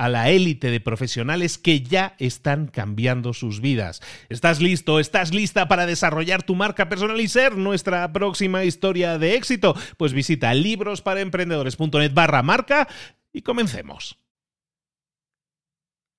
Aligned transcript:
a 0.00 0.08
la 0.08 0.30
élite 0.30 0.70
de 0.70 0.80
profesionales 0.80 1.58
que 1.58 1.82
ya 1.82 2.14
están 2.18 2.68
cambiando 2.68 3.34
sus 3.34 3.60
vidas. 3.60 4.00
¿Estás 4.30 4.62
listo? 4.62 4.98
¿Estás 4.98 5.34
lista 5.34 5.68
para 5.68 5.84
desarrollar 5.84 6.42
tu 6.42 6.54
marca 6.54 6.88
personal 6.88 7.20
y 7.20 7.28
ser 7.28 7.58
nuestra 7.58 8.10
próxima 8.10 8.64
historia 8.64 9.18
de 9.18 9.34
éxito? 9.34 9.76
Pues 9.98 10.14
visita 10.14 10.54
librosparaemprendedores.net 10.54 12.14
barra 12.14 12.42
marca 12.42 12.88
y 13.30 13.42
comencemos. 13.42 14.16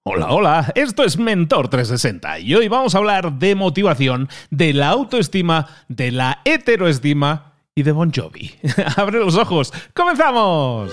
Hola, 0.03 0.27
hola, 0.31 0.71
esto 0.75 1.03
es 1.03 1.17
Mentor 1.17 1.67
360 1.67 2.37
y 2.39 2.53
hoy 2.53 2.67
vamos 2.67 2.93
a 2.93 2.99
hablar 2.99 3.39
de 3.39 3.55
motivación, 3.55 4.29
de 4.51 4.73
la 4.73 4.89
autoestima, 4.89 5.67
de 5.87 6.11
la 6.11 6.41
heteroestima 6.45 7.53
y 7.73 7.81
de 7.81 7.91
Bon 7.93 8.11
Jovi. 8.13 8.53
Abre 8.95 9.17
los 9.17 9.35
ojos, 9.37 9.73
comenzamos. 9.95 10.91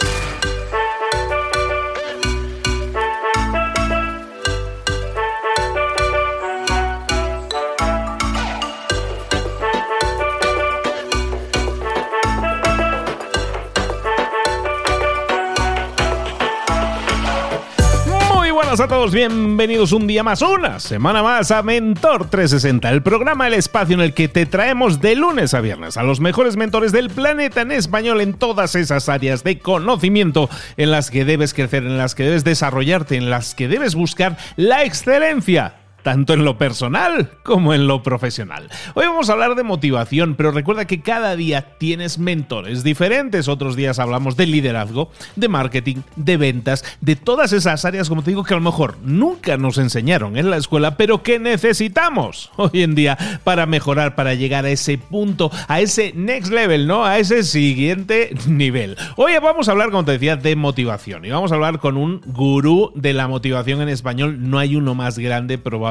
A 18.59 18.89
todos, 18.89 19.13
bienvenidos 19.13 19.93
un 19.93 20.09
día 20.09 20.25
más, 20.25 20.43
una 20.43 20.81
semana 20.81 21.23
más 21.23 21.53
a 21.53 21.63
Mentor 21.63 22.29
360, 22.29 22.91
el 22.91 23.03
programa 23.03 23.47
El 23.47 23.55
Espacio 23.55 23.95
en 23.95 24.01
el 24.01 24.15
que 24.15 24.29
te 24.29 24.47
traemos 24.47 25.01
de 25.01 25.15
lunes 25.15 25.55
a 25.55 25.61
viernes 25.61 25.97
a 25.97 26.03
los 26.03 26.19
mejores 26.19 26.57
mentores 26.57 26.91
del 26.91 27.09
planeta 27.09 27.61
en 27.61 27.71
español 27.71 28.21
en 28.21 28.35
todas 28.35 28.75
esas 28.75 29.09
áreas 29.09 29.45
de 29.45 29.61
conocimiento 29.61 30.51
en 30.77 30.91
las 30.91 31.11
que 31.11 31.25
debes 31.25 31.55
crecer, 31.55 31.85
en 31.85 31.99
las 31.99 32.17
que 32.17 32.25
debes 32.25 32.43
desarrollarte, 32.43 33.17
en 33.17 33.31
las 33.31 33.55
que 33.55 33.69
debes 33.69 33.95
buscar 33.95 34.37
la 34.57 34.83
excelencia 34.85 35.77
tanto 36.03 36.33
en 36.33 36.45
lo 36.45 36.59
personal 36.59 37.31
como 37.43 37.75
en 37.75 37.87
lo 37.87 38.03
profesional. 38.03 38.69
Hoy 38.95 39.07
vamos 39.07 39.29
a 39.29 39.33
hablar 39.33 39.55
de 39.55 39.63
motivación, 39.63 40.35
pero 40.35 40.51
recuerda 40.51 40.87
que 40.87 41.01
cada 41.01 41.37
día 41.37 41.77
tienes 41.79 42.19
mentores 42.19 42.85
diferentes. 42.85 43.49
Otros 43.49 43.77
días 43.77 43.99
hablamos 43.99 44.37
de 44.37 44.47
liderazgo, 44.47 45.11
de 45.37 45.49
marketing, 45.49 45.97
de 46.17 46.37
ventas, 46.37 46.85
de 47.01 47.17
todas 47.17 47.53
esas 47.53 47.85
áreas, 47.85 48.09
como 48.09 48.23
te 48.23 48.31
digo, 48.31 48.45
que 48.45 48.55
a 48.55 48.59
lo 48.59 48.63
mejor 48.63 48.97
nunca 49.03 49.57
nos 49.57 49.79
enseñaron 49.79 50.37
en 50.37 50.51
la 50.51 50.57
escuela, 50.57 50.97
pero 50.97 51.23
que 51.23 51.39
necesitamos 51.39 52.51
hoy 52.57 52.83
en 52.83 52.95
día 52.95 53.41
para 53.45 53.67
mejorar, 53.67 54.15
para 54.15 54.35
llegar 54.35 54.65
a 54.65 54.71
ese 54.71 54.99
punto, 54.99 55.51
a 55.67 55.81
ese 55.81 56.13
next 56.15 56.53
level, 56.53 56.87
¿no? 56.87 57.05
A 57.05 57.19
ese 57.19 57.43
siguiente 57.43 58.35
nivel. 58.47 58.97
Hoy 59.17 59.33
vamos 59.43 59.69
a 59.69 59.73
hablar, 59.73 59.91
como 59.91 60.05
te 60.05 60.13
decía, 60.13 60.37
de 60.37 60.57
motivación 60.57 61.25
y 61.25 61.31
vamos 61.31 61.53
a 61.53 61.57
hablar 61.57 61.79
con 61.79 61.97
un 61.97 62.21
gurú 62.27 62.93
de 62.95 63.13
la 63.13 63.29
motivación 63.29 63.81
en 63.81 63.89
español. 63.89 64.49
No 64.49 64.59
hay 64.59 64.77
uno 64.77 64.95
más 64.95 65.19
grande 65.19 65.59
probablemente 65.59 65.88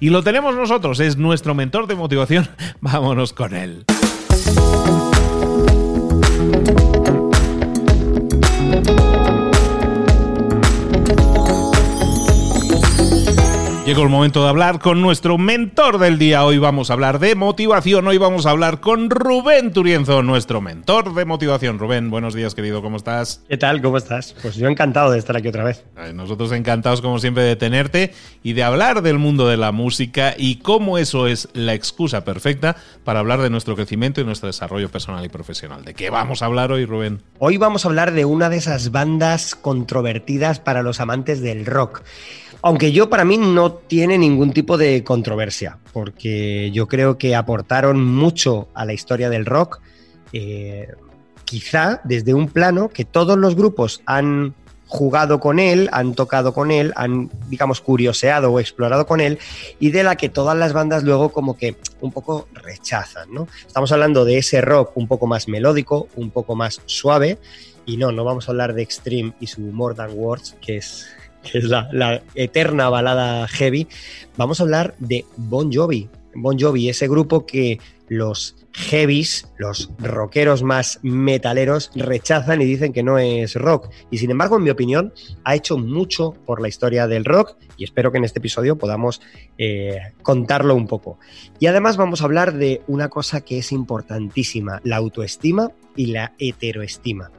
y 0.00 0.10
lo 0.10 0.22
tenemos 0.22 0.54
nosotros, 0.54 1.00
es 1.00 1.16
nuestro 1.16 1.54
mentor 1.54 1.86
de 1.86 1.94
motivación. 1.94 2.48
Vámonos 2.80 3.32
con 3.32 3.54
él. 3.54 3.84
Llegó 13.88 14.02
el 14.02 14.10
momento 14.10 14.42
de 14.42 14.50
hablar 14.50 14.80
con 14.80 15.00
nuestro 15.00 15.38
mentor 15.38 15.96
del 15.96 16.18
día. 16.18 16.44
Hoy 16.44 16.58
vamos 16.58 16.90
a 16.90 16.92
hablar 16.92 17.18
de 17.20 17.34
motivación. 17.34 18.06
Hoy 18.06 18.18
vamos 18.18 18.44
a 18.44 18.50
hablar 18.50 18.80
con 18.80 19.08
Rubén 19.08 19.72
Turienzo, 19.72 20.22
nuestro 20.22 20.60
mentor 20.60 21.14
de 21.14 21.24
motivación. 21.24 21.78
Rubén, 21.78 22.10
buenos 22.10 22.34
días, 22.34 22.54
querido. 22.54 22.82
¿Cómo 22.82 22.98
estás? 22.98 23.42
¿Qué 23.48 23.56
tal? 23.56 23.80
¿Cómo 23.80 23.96
estás? 23.96 24.36
Pues 24.42 24.56
yo 24.56 24.68
encantado 24.68 25.10
de 25.10 25.18
estar 25.18 25.38
aquí 25.38 25.48
otra 25.48 25.64
vez. 25.64 25.86
Nosotros 26.12 26.52
encantados, 26.52 27.00
como 27.00 27.18
siempre, 27.18 27.44
de 27.44 27.56
tenerte 27.56 28.12
y 28.42 28.52
de 28.52 28.62
hablar 28.62 29.00
del 29.00 29.16
mundo 29.16 29.48
de 29.48 29.56
la 29.56 29.72
música 29.72 30.34
y 30.36 30.56
cómo 30.56 30.98
eso 30.98 31.26
es 31.26 31.48
la 31.54 31.72
excusa 31.72 32.26
perfecta 32.26 32.76
para 33.04 33.20
hablar 33.20 33.40
de 33.40 33.48
nuestro 33.48 33.74
crecimiento 33.74 34.20
y 34.20 34.24
nuestro 34.24 34.48
desarrollo 34.48 34.90
personal 34.90 35.24
y 35.24 35.30
profesional. 35.30 35.86
¿De 35.86 35.94
qué 35.94 36.10
vamos 36.10 36.42
a 36.42 36.44
hablar 36.44 36.72
hoy, 36.72 36.84
Rubén? 36.84 37.22
Hoy 37.38 37.56
vamos 37.56 37.86
a 37.86 37.88
hablar 37.88 38.12
de 38.12 38.26
una 38.26 38.50
de 38.50 38.58
esas 38.58 38.90
bandas 38.90 39.54
controvertidas 39.54 40.60
para 40.60 40.82
los 40.82 41.00
amantes 41.00 41.40
del 41.40 41.64
rock. 41.64 42.02
Aunque 42.68 42.92
yo 42.92 43.08
para 43.08 43.24
mí 43.24 43.38
no 43.38 43.72
tiene 43.72 44.18
ningún 44.18 44.52
tipo 44.52 44.76
de 44.76 45.02
controversia, 45.02 45.78
porque 45.94 46.70
yo 46.70 46.86
creo 46.86 47.16
que 47.16 47.34
aportaron 47.34 48.04
mucho 48.04 48.68
a 48.74 48.84
la 48.84 48.92
historia 48.92 49.30
del 49.30 49.46
rock, 49.46 49.80
eh, 50.34 50.88
quizá 51.46 52.02
desde 52.04 52.34
un 52.34 52.46
plano 52.50 52.90
que 52.90 53.06
todos 53.06 53.38
los 53.38 53.56
grupos 53.56 54.02
han 54.04 54.52
jugado 54.86 55.40
con 55.40 55.60
él, 55.60 55.88
han 55.92 56.14
tocado 56.14 56.52
con 56.52 56.70
él, 56.70 56.92
han, 56.94 57.30
digamos, 57.48 57.80
curioseado 57.80 58.52
o 58.52 58.60
explorado 58.60 59.06
con 59.06 59.22
él, 59.22 59.38
y 59.80 59.90
de 59.90 60.02
la 60.02 60.16
que 60.16 60.28
todas 60.28 60.54
las 60.54 60.74
bandas 60.74 61.04
luego 61.04 61.30
como 61.30 61.56
que 61.56 61.74
un 62.02 62.12
poco 62.12 62.48
rechazan, 62.52 63.32
¿no? 63.32 63.48
Estamos 63.66 63.92
hablando 63.92 64.26
de 64.26 64.36
ese 64.36 64.60
rock 64.60 64.94
un 64.94 65.08
poco 65.08 65.26
más 65.26 65.48
melódico, 65.48 66.08
un 66.16 66.30
poco 66.30 66.54
más 66.54 66.82
suave, 66.84 67.38
y 67.86 67.96
no, 67.96 68.12
no 68.12 68.24
vamos 68.24 68.46
a 68.46 68.52
hablar 68.52 68.74
de 68.74 68.82
Extreme 68.82 69.32
y 69.40 69.46
su 69.46 69.62
More 69.62 69.94
Than 69.94 70.10
Words, 70.12 70.56
que 70.60 70.76
es 70.76 71.06
que 71.50 71.58
es 71.58 71.64
la, 71.64 72.22
eterna 72.34 72.88
balada 72.88 73.46
heavy, 73.48 73.88
vamos 74.36 74.60
a 74.60 74.62
hablar 74.64 74.94
de 74.98 75.24
Bon 75.36 75.72
Jovi. 75.72 76.08
Bon 76.34 76.58
Jovi, 76.58 76.88
ese 76.88 77.08
grupo 77.08 77.46
que 77.46 77.80
los 78.08 78.56
heavies, 78.72 79.48
los 79.58 79.90
rockeros 79.98 80.62
más 80.62 81.00
metaleros, 81.02 81.90
rechazan 81.94 82.62
y 82.62 82.64
dicen 82.64 82.92
que 82.92 83.02
no 83.02 83.18
es 83.18 83.54
rock. 83.54 83.90
Y 84.10 84.18
sin 84.18 84.30
embargo, 84.30 84.56
en 84.56 84.62
mi 84.62 84.70
opinión, 84.70 85.12
ha 85.44 85.54
hecho 85.54 85.78
mucho 85.78 86.34
por 86.46 86.60
la 86.60 86.68
historia 86.68 87.06
del 87.06 87.24
rock 87.24 87.56
y 87.76 87.84
espero 87.84 88.12
que 88.12 88.18
en 88.18 88.24
este 88.24 88.38
episodio 88.38 88.78
podamos 88.78 89.20
eh, 89.58 89.98
contarlo 90.22 90.74
un 90.74 90.86
poco. 90.86 91.18
Y 91.58 91.66
además 91.66 91.96
vamos 91.96 92.22
a 92.22 92.24
hablar 92.24 92.54
de 92.54 92.82
una 92.86 93.08
cosa 93.08 93.40
que 93.40 93.58
es 93.58 93.72
importantísima, 93.72 94.80
la 94.84 94.96
autoestima 94.96 95.72
y 95.96 96.06
la 96.06 96.34
heteroestima. 96.38 97.30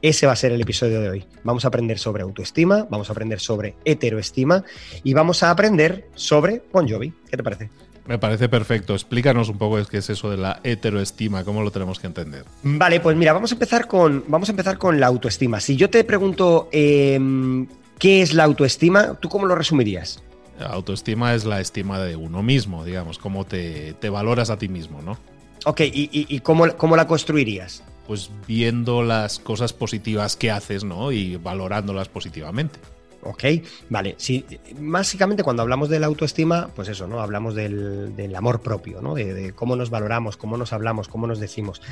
Ese 0.00 0.26
va 0.26 0.32
a 0.32 0.36
ser 0.36 0.52
el 0.52 0.60
episodio 0.60 1.00
de 1.00 1.10
hoy. 1.10 1.24
Vamos 1.42 1.64
a 1.64 1.68
aprender 1.68 1.98
sobre 1.98 2.22
autoestima, 2.22 2.86
vamos 2.88 3.08
a 3.08 3.12
aprender 3.12 3.40
sobre 3.40 3.74
heteroestima 3.84 4.64
y 5.02 5.12
vamos 5.12 5.42
a 5.42 5.50
aprender 5.50 6.08
sobre 6.14 6.62
Bon 6.72 6.88
Jovi. 6.88 7.12
¿Qué 7.28 7.36
te 7.36 7.42
parece? 7.42 7.70
Me 8.06 8.16
parece 8.16 8.48
perfecto. 8.48 8.94
Explícanos 8.94 9.48
un 9.48 9.58
poco 9.58 9.84
qué 9.86 9.98
es 9.98 10.08
eso 10.08 10.30
de 10.30 10.36
la 10.36 10.60
heteroestima, 10.62 11.44
cómo 11.44 11.62
lo 11.62 11.72
tenemos 11.72 11.98
que 11.98 12.06
entender. 12.06 12.44
Vale, 12.62 13.00
pues 13.00 13.16
mira, 13.16 13.32
vamos 13.32 13.50
a 13.50 13.56
empezar 13.56 13.88
con, 13.88 14.24
vamos 14.28 14.48
a 14.48 14.52
empezar 14.52 14.78
con 14.78 15.00
la 15.00 15.08
autoestima. 15.08 15.58
Si 15.60 15.76
yo 15.76 15.90
te 15.90 16.04
pregunto 16.04 16.68
em, 16.70 17.66
qué 17.98 18.22
es 18.22 18.34
la 18.34 18.44
autoestima, 18.44 19.14
¿tú 19.20 19.28
cómo 19.28 19.46
lo 19.46 19.56
resumirías? 19.56 20.22
La 20.60 20.68
autoestima 20.68 21.34
es 21.34 21.44
la 21.44 21.60
estima 21.60 21.98
de 21.98 22.14
uno 22.14 22.42
mismo, 22.42 22.84
digamos, 22.84 23.18
cómo 23.18 23.44
te, 23.44 23.94
valoras 24.10 24.50
a 24.50 24.58
ti 24.58 24.68
mismo, 24.68 25.02
¿no? 25.02 25.18
Ok, 25.64 25.80
¿y, 25.84 26.40
cómo, 26.40 26.68
cómo 26.76 26.96
la 26.96 27.06
construirías? 27.06 27.82
Pues 28.08 28.30
viendo 28.48 29.02
las 29.04 29.38
cosas 29.38 29.72
positivas 29.72 30.34
que 30.36 30.50
haces, 30.50 30.82
¿no? 30.82 31.12
Y 31.12 31.36
valorándolas 31.36 32.08
positivamente. 32.08 32.80
¿Ok? 33.22 33.44
Vale, 33.90 34.14
sí, 34.16 34.44
básicamente 34.78 35.42
cuando 35.42 35.62
hablamos 35.62 35.88
de 35.88 35.98
la 35.98 36.06
autoestima, 36.06 36.70
pues 36.74 36.88
eso, 36.88 37.08
¿no? 37.08 37.20
Hablamos 37.20 37.54
del, 37.54 38.34
amor 38.36 38.62
propio, 38.62 39.02
¿no? 39.02 39.14
De, 39.14 39.52
cómo 39.54 39.74
nos 39.74 39.90
valoramos, 39.90 40.36
cómo 40.36 40.56
nos 40.56 40.72
hablamos, 40.72 41.08
cómo 41.08 41.26
nos 41.26 41.40
decimos. 41.40 41.82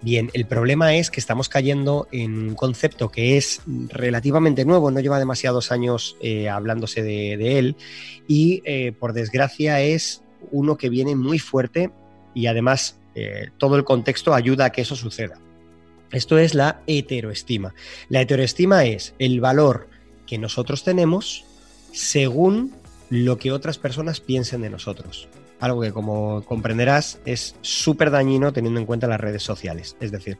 Bien, 0.00 0.30
el 0.32 0.46
problema 0.46 0.96
es 0.96 1.10
que 1.10 1.20
estamos 1.20 1.48
cayendo 1.48 2.08
en 2.10 2.48
un 2.48 2.54
concepto 2.54 3.10
que 3.10 3.36
es 3.36 3.62
relativamente 3.66 4.64
nuevo, 4.64 4.90
no 4.90 5.00
lleva 5.00 5.18
demasiados 5.18 5.70
años 5.70 6.16
eh, 6.20 6.48
hablándose 6.48 7.02
de, 7.02 7.58
él 7.58 7.76
y 8.26 8.62
eh, 8.64 8.92
por 8.92 9.12
desgracia 9.12 9.80
es 9.80 10.22
uno 10.50 10.76
que 10.76 10.88
viene 10.88 11.14
muy 11.14 11.38
fuerte 11.38 11.92
y 12.34 12.46
además 12.46 12.98
eh, 13.14 13.50
todo 13.58 13.76
el 13.76 13.84
contexto 13.84 14.34
ayuda 14.34 14.66
a 14.66 14.70
que 14.70 14.80
eso 14.80 14.96
suceda. 14.96 15.38
Esto 16.12 16.38
es 16.38 16.54
la 16.54 16.82
heteroestima. 16.86 17.74
La 18.08 18.20
heteroestima 18.20 18.84
es 18.84 19.14
el 19.18 19.40
valor 19.40 19.88
que 20.26 20.38
nosotros 20.38 20.84
tenemos 20.84 21.44
según 21.92 22.72
lo 23.10 23.38
que 23.38 23.52
otras 23.52 23.78
personas 23.78 24.20
piensen 24.20 24.62
de 24.62 24.70
nosotros. 24.70 25.28
Algo 25.60 25.80
que, 25.80 25.92
como 25.92 26.42
comprenderás, 26.44 27.18
es 27.24 27.56
súper 27.60 28.10
dañino 28.10 28.52
teniendo 28.52 28.80
en 28.80 28.86
cuenta 28.86 29.06
las 29.06 29.20
redes 29.20 29.42
sociales. 29.42 29.96
Es 30.00 30.10
decir, 30.10 30.38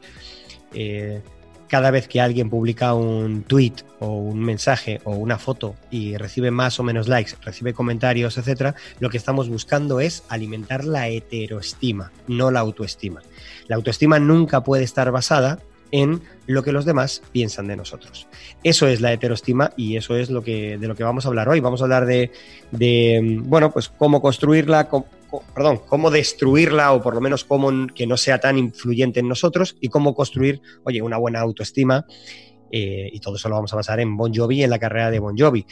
eh, 0.73 1.21
cada 1.67 1.89
vez 1.89 2.07
que 2.07 2.21
alguien 2.21 2.51
publica 2.51 2.93
un 2.93 3.43
tweet 3.43 3.73
o 3.99 4.17
un 4.17 4.39
mensaje 4.39 5.01
o 5.05 5.15
una 5.15 5.39
foto 5.39 5.75
y 5.89 6.17
recibe 6.17 6.51
más 6.51 6.79
o 6.79 6.83
menos 6.83 7.07
likes, 7.07 7.33
recibe 7.41 7.73
comentarios, 7.73 8.37
etcétera, 8.37 8.75
lo 8.99 9.09
que 9.09 9.17
estamos 9.17 9.49
buscando 9.49 9.99
es 9.99 10.23
alimentar 10.29 10.85
la 10.85 11.07
heteroestima, 11.07 12.11
no 12.27 12.51
la 12.51 12.59
autoestima. 12.59 13.23
La 13.67 13.75
autoestima 13.75 14.19
nunca 14.19 14.63
puede 14.63 14.83
estar 14.83 15.11
basada 15.11 15.59
en 15.91 16.21
lo 16.47 16.63
que 16.63 16.71
los 16.71 16.85
demás 16.85 17.21
piensan 17.31 17.67
de 17.67 17.75
nosotros. 17.75 18.27
Eso 18.63 18.87
es 18.87 18.99
la 18.99 19.13
heteroestima 19.13 19.71
y 19.77 19.95
eso 19.95 20.15
es 20.15 20.31
lo 20.31 20.43
que, 20.43 20.77
de 20.79 20.87
lo 20.87 20.95
que 20.95 21.03
vamos 21.03 21.25
a 21.25 21.27
hablar 21.27 21.49
hoy. 21.49 21.59
Vamos 21.59 21.81
a 21.81 21.83
hablar 21.83 22.07
de, 22.07 22.31
bueno, 23.43 23.71
pues 23.71 23.89
cómo 23.89 24.19
construirla, 24.19 24.89
perdón, 25.53 25.81
cómo 25.87 26.09
destruirla 26.09 26.93
o 26.93 27.01
por 27.01 27.13
lo 27.13 27.21
menos 27.21 27.43
cómo 27.43 27.87
que 27.93 28.07
no 28.07 28.17
sea 28.17 28.39
tan 28.39 28.57
influyente 28.57 29.19
en 29.19 29.27
nosotros 29.27 29.77
y 29.81 29.89
cómo 29.89 30.15
construir, 30.15 30.61
oye, 30.83 31.01
una 31.01 31.17
buena 31.17 31.41
autoestima. 31.41 32.07
Eh, 32.71 33.11
y 33.13 33.19
todo 33.19 33.35
eso 33.35 33.49
lo 33.49 33.55
vamos 33.55 33.71
a 33.73 33.75
basar 33.75 33.99
en 33.99 34.17
Bon 34.17 34.33
Jovi, 34.33 34.63
en 34.63 34.71
la 34.71 34.79
carrera 34.79 35.11
de 35.11 35.19
Bon 35.19 35.37
Jovi 35.37 35.63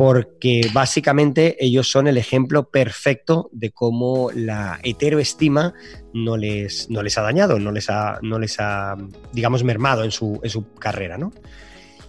porque 0.00 0.62
básicamente 0.72 1.62
ellos 1.62 1.90
son 1.90 2.06
el 2.06 2.16
ejemplo 2.16 2.70
perfecto 2.70 3.50
de 3.52 3.70
cómo 3.70 4.30
la 4.34 4.80
heteroestima 4.82 5.74
no 6.14 6.38
les, 6.38 6.88
no 6.88 7.02
les 7.02 7.18
ha 7.18 7.20
dañado, 7.20 7.58
no 7.58 7.70
les 7.70 7.90
ha, 7.90 8.18
no 8.22 8.38
les 8.38 8.58
ha 8.60 8.96
digamos, 9.34 9.62
mermado 9.62 10.02
en 10.02 10.10
su, 10.10 10.40
carrera, 10.78 11.18
¿no? 11.18 11.34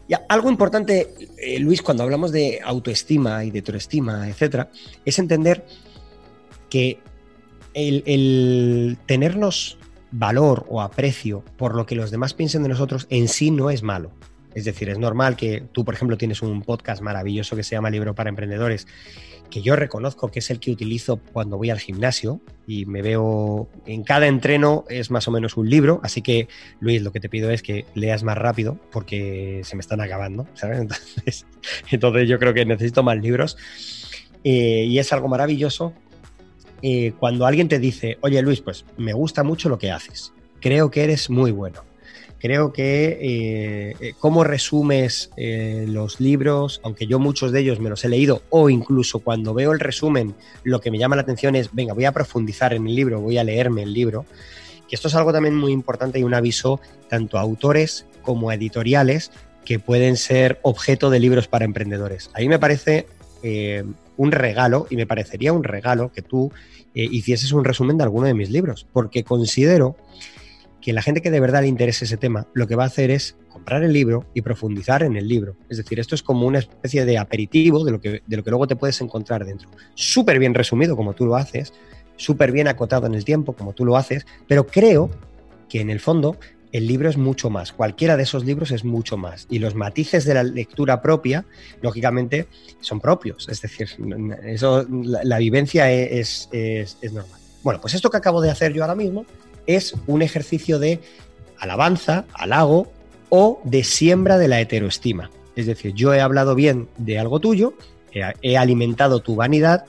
Y 0.07 0.13
algo 0.29 0.49
importante, 0.49 1.09
eh, 1.37 1.59
Luis, 1.59 1.81
cuando 1.81 2.03
hablamos 2.03 2.31
de 2.31 2.61
autoestima 2.63 3.43
y 3.43 3.51
de 3.51 3.59
heteroestima, 3.59 4.29
etcétera, 4.29 4.71
es 5.03 5.19
entender 5.19 5.65
que 6.69 6.97
el 7.73 8.97
tenernos 9.05 9.77
valor 10.11 10.65
o 10.69 10.79
aprecio 10.79 11.43
por 11.57 11.75
lo 11.75 11.85
que 11.85 11.95
los 11.95 12.09
demás 12.09 12.33
piensen 12.33 12.63
de 12.63 12.69
nosotros 12.69 13.05
en 13.09 13.27
sí 13.27 13.51
no 13.51 13.69
es 13.69 13.83
malo. 13.83 14.13
Es 14.53 14.65
decir, 14.65 14.89
es 14.89 14.97
normal 14.97 15.35
que 15.35 15.63
tú, 15.71 15.85
por 15.85 15.93
ejemplo, 15.93 16.17
tienes 16.17 16.41
un 16.41 16.61
podcast 16.61 17.01
maravilloso 17.01 17.55
que 17.55 17.63
se 17.63 17.75
llama 17.75 17.89
Libro 17.89 18.15
para 18.15 18.29
Emprendedores, 18.29 18.87
que 19.49 19.61
yo 19.61 19.75
reconozco 19.75 20.29
que 20.31 20.39
es 20.39 20.49
el 20.49 20.59
que 20.59 20.71
utilizo 20.71 21.17
cuando 21.17 21.57
voy 21.57 21.69
al 21.69 21.79
gimnasio 21.79 22.41
y 22.65 22.85
me 22.85 23.01
veo 23.01 23.69
en 23.85 24.03
cada 24.03 24.27
entreno 24.27 24.85
es 24.89 25.11
más 25.11 25.27
o 25.27 25.31
menos 25.31 25.57
un 25.57 25.69
libro, 25.69 25.99
así 26.03 26.21
que 26.21 26.47
Luis, 26.79 27.01
lo 27.01 27.11
que 27.11 27.19
te 27.19 27.29
pido 27.29 27.51
es 27.51 27.61
que 27.61 27.85
leas 27.93 28.23
más 28.23 28.37
rápido 28.37 28.79
porque 28.91 29.61
se 29.63 29.75
me 29.75 29.81
están 29.81 30.01
acabando, 30.01 30.47
¿sabes? 30.53 30.79
Entonces, 31.91 32.29
yo 32.29 32.39
creo 32.39 32.53
que 32.53 32.65
necesito 32.65 33.03
más 33.03 33.17
libros. 33.17 33.57
Eh, 34.43 34.85
y 34.87 34.97
es 34.97 35.13
algo 35.13 35.27
maravilloso 35.27 35.93
eh, 36.81 37.13
cuando 37.19 37.45
alguien 37.45 37.67
te 37.67 37.77
dice, 37.77 38.17
oye 38.21 38.41
Luis, 38.41 38.61
pues 38.61 38.85
me 38.97 39.13
gusta 39.13 39.43
mucho 39.43 39.69
lo 39.69 39.77
que 39.77 39.91
haces, 39.91 40.33
creo 40.59 40.89
que 40.89 41.03
eres 41.03 41.29
muy 41.29 41.51
bueno 41.51 41.90
Creo 42.41 42.73
que 42.73 43.19
eh, 43.21 43.95
eh, 43.99 44.13
cómo 44.17 44.43
resumes 44.43 45.29
eh, 45.37 45.85
los 45.87 46.19
libros, 46.19 46.81
aunque 46.83 47.05
yo 47.05 47.19
muchos 47.19 47.51
de 47.51 47.59
ellos 47.59 47.79
me 47.79 47.91
los 47.91 48.03
he 48.03 48.09
leído, 48.09 48.41
o 48.49 48.71
incluso 48.71 49.19
cuando 49.19 49.53
veo 49.53 49.73
el 49.73 49.79
resumen, 49.79 50.33
lo 50.63 50.81
que 50.81 50.89
me 50.89 50.97
llama 50.97 51.15
la 51.15 51.21
atención 51.21 51.55
es, 51.55 51.69
venga, 51.71 51.93
voy 51.93 52.05
a 52.05 52.11
profundizar 52.11 52.73
en 52.73 52.87
el 52.87 52.95
libro, 52.95 53.21
voy 53.21 53.37
a 53.37 53.43
leerme 53.43 53.83
el 53.83 53.93
libro. 53.93 54.25
Que 54.89 54.95
esto 54.95 55.07
es 55.07 55.13
algo 55.13 55.31
también 55.31 55.55
muy 55.55 55.71
importante 55.71 56.17
y 56.17 56.23
un 56.23 56.33
aviso 56.33 56.81
tanto 57.09 57.37
a 57.37 57.41
autores 57.41 58.07
como 58.23 58.49
a 58.49 58.55
editoriales 58.55 59.29
que 59.63 59.77
pueden 59.77 60.17
ser 60.17 60.59
objeto 60.63 61.11
de 61.11 61.19
libros 61.19 61.47
para 61.47 61.65
emprendedores. 61.65 62.31
A 62.33 62.39
mí 62.39 62.49
me 62.49 62.57
parece 62.57 63.05
un 64.17 64.31
regalo 64.31 64.87
y 64.89 64.95
me 64.95 65.05
parecería 65.05 65.53
un 65.53 65.63
regalo 65.63 66.11
que 66.11 66.21
tú 66.21 66.51
hicieses 66.93 67.51
un 67.53 67.63
resumen 67.63 67.97
de 67.97 68.03
alguno 68.03 68.27
de 68.27 68.33
mis 68.33 68.49
libros, 68.49 68.85
porque 68.91 69.23
considero 69.23 69.95
que 70.81 70.93
la 70.93 71.01
gente 71.01 71.21
que 71.21 71.31
de 71.31 71.39
verdad 71.39 71.61
le 71.61 71.67
interese 71.67 72.05
ese 72.05 72.17
tema, 72.17 72.47
lo 72.53 72.67
que 72.67 72.75
va 72.75 72.83
a 72.83 72.87
hacer 72.87 73.11
es 73.11 73.37
comprar 73.49 73.83
el 73.83 73.93
libro 73.93 74.25
y 74.33 74.41
profundizar 74.41 75.03
en 75.03 75.15
el 75.15 75.27
libro. 75.27 75.55
Es 75.69 75.77
decir, 75.77 75.99
esto 75.99 76.15
es 76.15 76.23
como 76.23 76.47
una 76.47 76.59
especie 76.59 77.05
de 77.05 77.17
aperitivo 77.17 77.83
de 77.85 77.91
lo 77.91 78.01
que, 78.01 78.23
de 78.25 78.37
lo 78.37 78.43
que 78.43 78.49
luego 78.49 78.67
te 78.67 78.75
puedes 78.75 78.99
encontrar 79.01 79.45
dentro. 79.45 79.69
Súper 79.93 80.39
bien 80.39 80.53
resumido 80.53 80.95
como 80.95 81.13
tú 81.13 81.25
lo 81.25 81.35
haces, 81.35 81.73
súper 82.17 82.51
bien 82.51 82.67
acotado 82.67 83.05
en 83.05 83.13
el 83.13 83.23
tiempo 83.23 83.53
como 83.53 83.73
tú 83.73 83.85
lo 83.85 83.95
haces, 83.95 84.25
pero 84.47 84.65
creo 84.65 85.11
que 85.69 85.81
en 85.81 85.89
el 85.89 85.99
fondo 85.99 86.37
el 86.71 86.87
libro 86.87 87.09
es 87.09 87.17
mucho 87.17 87.49
más. 87.49 87.73
Cualquiera 87.73 88.17
de 88.17 88.23
esos 88.23 88.45
libros 88.45 88.71
es 88.71 88.83
mucho 88.83 89.17
más. 89.17 89.45
Y 89.49 89.59
los 89.59 89.75
matices 89.75 90.25
de 90.25 90.33
la 90.33 90.43
lectura 90.43 91.01
propia, 91.01 91.45
lógicamente, 91.81 92.47
son 92.79 92.99
propios. 92.99 93.47
Es 93.49 93.61
decir, 93.61 93.89
eso, 94.45 94.85
la, 94.89 95.37
vivencia 95.37 95.91
es, 95.91 96.47
es, 96.51 96.97
es 97.01 97.13
normal. 97.13 97.39
Bueno, 97.61 97.81
pues 97.81 97.93
esto 97.93 98.09
que 98.09 98.17
acabo 98.17 98.41
de 98.41 98.49
hacer 98.49 98.73
yo 98.73 98.83
ahora 98.83 98.95
mismo 98.95 99.25
es 99.67 99.93
un 100.07 100.21
ejercicio 100.21 100.79
de 100.79 100.99
alabanza, 101.57 102.25
halago 102.33 102.91
o 103.29 103.61
de 103.63 103.83
siembra 103.83 104.37
de 104.37 104.47
la 104.47 104.59
heteroestima. 104.59 105.29
Es 105.55 105.65
decir, 105.65 105.93
yo 105.93 106.13
he 106.13 106.21
hablado 106.21 106.55
bien 106.55 106.89
de 106.97 107.19
algo 107.19 107.39
tuyo, 107.39 107.73
he, 108.41 108.57
alimentado 108.57 109.19
tu 109.19 109.35
vanidad 109.35 109.85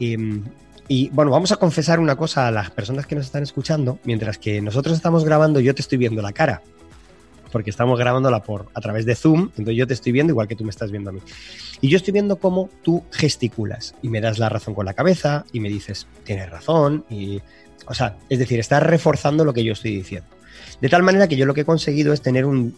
em, 0.00 0.44
y, 0.88 1.08
bueno, 1.10 1.30
vamos 1.30 1.52
a 1.52 1.56
confesar 1.56 2.00
una 2.00 2.16
cosa 2.16 2.48
a 2.48 2.50
las 2.50 2.70
personas 2.70 3.06
que 3.06 3.14
nos 3.14 3.26
están 3.26 3.42
escuchando. 3.42 3.98
Mientras 4.04 4.38
que 4.38 4.60
nosotros 4.60 4.96
estamos 4.96 5.24
grabando, 5.24 5.60
yo 5.60 5.74
te 5.74 5.80
estoy 5.80 5.98
viendo 5.98 6.20
la 6.20 6.32
cara, 6.32 6.62
porque 7.50 7.70
estamos 7.70 7.98
grabándola 7.98 8.42
por, 8.42 8.66
a 8.74 8.80
través 8.80 9.06
de 9.06 9.14
Zoom, 9.14 9.50
entonces 9.50 9.76
yo 9.76 9.86
te 9.86 9.94
estoy 9.94 10.12
viendo 10.12 10.32
igual 10.32 10.48
que 10.48 10.56
tú 10.56 10.64
me 10.64 10.70
estás 10.70 10.90
viendo 10.90 11.10
a 11.10 11.12
mí. 11.12 11.20
Y 11.80 11.88
yo 11.88 11.96
estoy 11.96 12.12
viendo 12.12 12.36
cómo 12.36 12.68
tú 12.82 13.04
gesticulas 13.10 13.94
y 14.02 14.08
me 14.08 14.20
das 14.20 14.38
la 14.38 14.48
razón 14.48 14.74
con 14.74 14.86
la 14.86 14.94
cabeza 14.94 15.44
y 15.52 15.60
me 15.60 15.68
dices, 15.68 16.06
tienes 16.24 16.50
razón 16.50 17.04
y 17.08 17.40
o 17.86 17.94
sea, 17.94 18.16
es 18.28 18.38
decir, 18.38 18.60
estás 18.60 18.82
reforzando 18.82 19.44
lo 19.44 19.52
que 19.52 19.64
yo 19.64 19.72
estoy 19.72 19.96
diciendo. 19.96 20.28
De 20.80 20.88
tal 20.88 21.02
manera 21.02 21.28
que 21.28 21.36
yo 21.36 21.46
lo 21.46 21.54
que 21.54 21.60
he 21.60 21.64
conseguido 21.64 22.12
es 22.12 22.22
tener 22.22 22.44
un, 22.44 22.74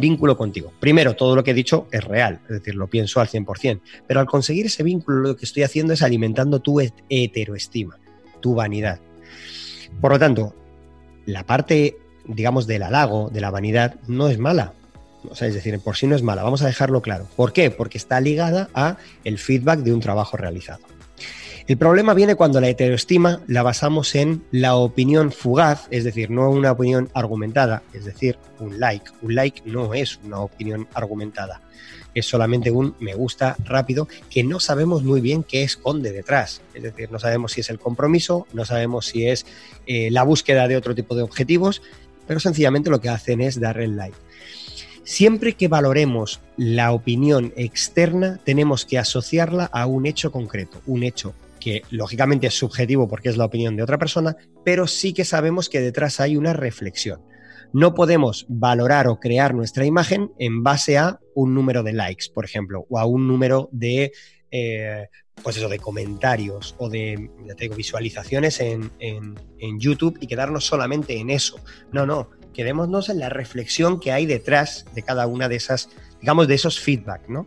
vínculo 0.00 0.36
contigo. 0.36 0.70
Primero, 0.80 1.16
todo 1.16 1.34
lo 1.34 1.42
que 1.42 1.52
he 1.52 1.54
dicho 1.54 1.88
es 1.90 2.04
real, 2.04 2.40
es 2.44 2.56
decir, 2.56 2.74
lo 2.74 2.88
pienso 2.88 3.20
al 3.20 3.28
100%, 3.28 3.80
pero 4.06 4.20
al 4.20 4.26
conseguir 4.26 4.66
ese 4.66 4.82
vínculo 4.82 5.20
lo 5.20 5.36
que 5.36 5.46
estoy 5.46 5.62
haciendo 5.62 5.94
es 5.94 6.02
alimentando 6.02 6.60
tu 6.60 6.78
heteroestima, 7.08 7.96
tu 8.40 8.54
vanidad. 8.54 9.00
Por 10.00 10.12
lo 10.12 10.18
tanto, 10.18 10.54
la 11.24 11.44
parte, 11.44 11.96
digamos, 12.26 12.66
del 12.66 12.82
halago, 12.82 13.30
de 13.30 13.40
la 13.40 13.50
vanidad, 13.50 13.94
no 14.06 14.28
es 14.28 14.38
mala. 14.38 14.74
O 15.30 15.34
sea, 15.34 15.48
es 15.48 15.54
decir, 15.54 15.78
por 15.80 15.96
sí 15.96 16.06
no 16.06 16.16
es 16.16 16.22
mala, 16.22 16.42
vamos 16.42 16.60
a 16.60 16.66
dejarlo 16.66 17.00
claro. 17.00 17.26
¿Por 17.34 17.54
qué? 17.54 17.70
Porque 17.70 17.98
está 17.98 18.20
ligada 18.20 18.68
a 18.74 18.98
el 19.24 19.38
feedback 19.38 19.80
de 19.80 19.94
un 19.94 20.00
trabajo 20.00 20.36
realizado. 20.36 20.80
El 21.68 21.76
problema 21.76 22.14
viene 22.14 22.34
cuando 22.34 22.62
la 22.62 22.70
heteroestima 22.70 23.42
la 23.46 23.62
basamos 23.62 24.14
en 24.14 24.42
la 24.50 24.76
opinión 24.76 25.30
fugaz, 25.30 25.86
es 25.90 26.02
decir, 26.02 26.30
no 26.30 26.48
una 26.48 26.72
opinión 26.72 27.10
argumentada, 27.12 27.82
es 27.92 28.06
decir, 28.06 28.38
un 28.58 28.80
like. 28.80 29.10
Un 29.20 29.34
like 29.34 29.60
no 29.66 29.92
es 29.92 30.18
una 30.24 30.40
opinión 30.40 30.88
argumentada, 30.94 31.60
es 32.14 32.24
solamente 32.24 32.70
un 32.70 32.94
me 33.00 33.14
gusta 33.14 33.54
rápido 33.66 34.08
que 34.30 34.42
no 34.44 34.60
sabemos 34.60 35.02
muy 35.02 35.20
bien 35.20 35.42
qué 35.42 35.62
esconde 35.62 36.10
detrás. 36.10 36.62
Es 36.72 36.84
decir, 36.84 37.12
no 37.12 37.18
sabemos 37.18 37.52
si 37.52 37.60
es 37.60 37.68
el 37.68 37.78
compromiso, 37.78 38.46
no 38.54 38.64
sabemos 38.64 39.04
si 39.04 39.26
es 39.26 39.44
eh, 39.86 40.10
la 40.10 40.22
búsqueda 40.22 40.68
de 40.68 40.76
otro 40.78 40.94
tipo 40.94 41.14
de 41.14 41.22
objetivos, 41.22 41.82
pero 42.26 42.40
sencillamente 42.40 42.88
lo 42.88 43.02
que 43.02 43.10
hacen 43.10 43.42
es 43.42 43.60
dar 43.60 43.78
el 43.78 43.94
like. 43.94 44.16
Siempre 45.04 45.52
que 45.52 45.68
valoremos 45.68 46.40
la 46.56 46.92
opinión 46.92 47.52
externa, 47.56 48.40
tenemos 48.42 48.86
que 48.86 48.98
asociarla 48.98 49.66
a 49.66 49.84
un 49.84 50.06
hecho 50.06 50.32
concreto, 50.32 50.80
un 50.86 51.02
hecho 51.02 51.34
que 51.68 51.82
lógicamente 51.90 52.46
es 52.46 52.54
subjetivo 52.54 53.08
porque 53.08 53.28
es 53.28 53.36
la 53.36 53.44
opinión 53.44 53.76
de 53.76 53.82
otra 53.82 53.98
persona, 53.98 54.38
pero 54.64 54.86
sí 54.86 55.12
que 55.12 55.26
sabemos 55.26 55.68
que 55.68 55.82
detrás 55.82 56.18
hay 56.18 56.34
una 56.34 56.54
reflexión. 56.54 57.20
No 57.74 57.92
podemos 57.92 58.46
valorar 58.48 59.06
o 59.06 59.20
crear 59.20 59.54
nuestra 59.54 59.84
imagen 59.84 60.32
en 60.38 60.62
base 60.62 60.96
a 60.96 61.20
un 61.34 61.52
número 61.52 61.82
de 61.82 61.92
likes, 61.92 62.30
por 62.32 62.46
ejemplo, 62.46 62.86
o 62.88 62.98
a 62.98 63.04
un 63.04 63.28
número 63.28 63.68
de, 63.70 64.12
eh, 64.50 65.08
pues 65.42 65.60
de 65.60 65.78
comentarios 65.78 66.74
o 66.78 66.88
de 66.88 67.28
visualizaciones 67.76 68.60
en, 68.60 68.90
en 68.98 69.78
YouTube 69.78 70.16
y 70.22 70.26
quedarnos 70.26 70.64
solamente 70.64 71.18
en 71.18 71.28
eso. 71.28 71.60
No, 71.92 72.06
no, 72.06 72.30
quedémonos 72.54 73.10
en 73.10 73.18
la 73.18 73.28
reflexión 73.28 74.00
que 74.00 74.10
hay 74.10 74.24
detrás 74.24 74.86
de 74.94 75.02
cada 75.02 75.26
una 75.26 75.50
de 75.50 75.56
esas, 75.56 75.90
digamos, 76.20 76.48
de 76.48 76.54
esos 76.54 76.80
feedback, 76.80 77.28
¿no? 77.28 77.46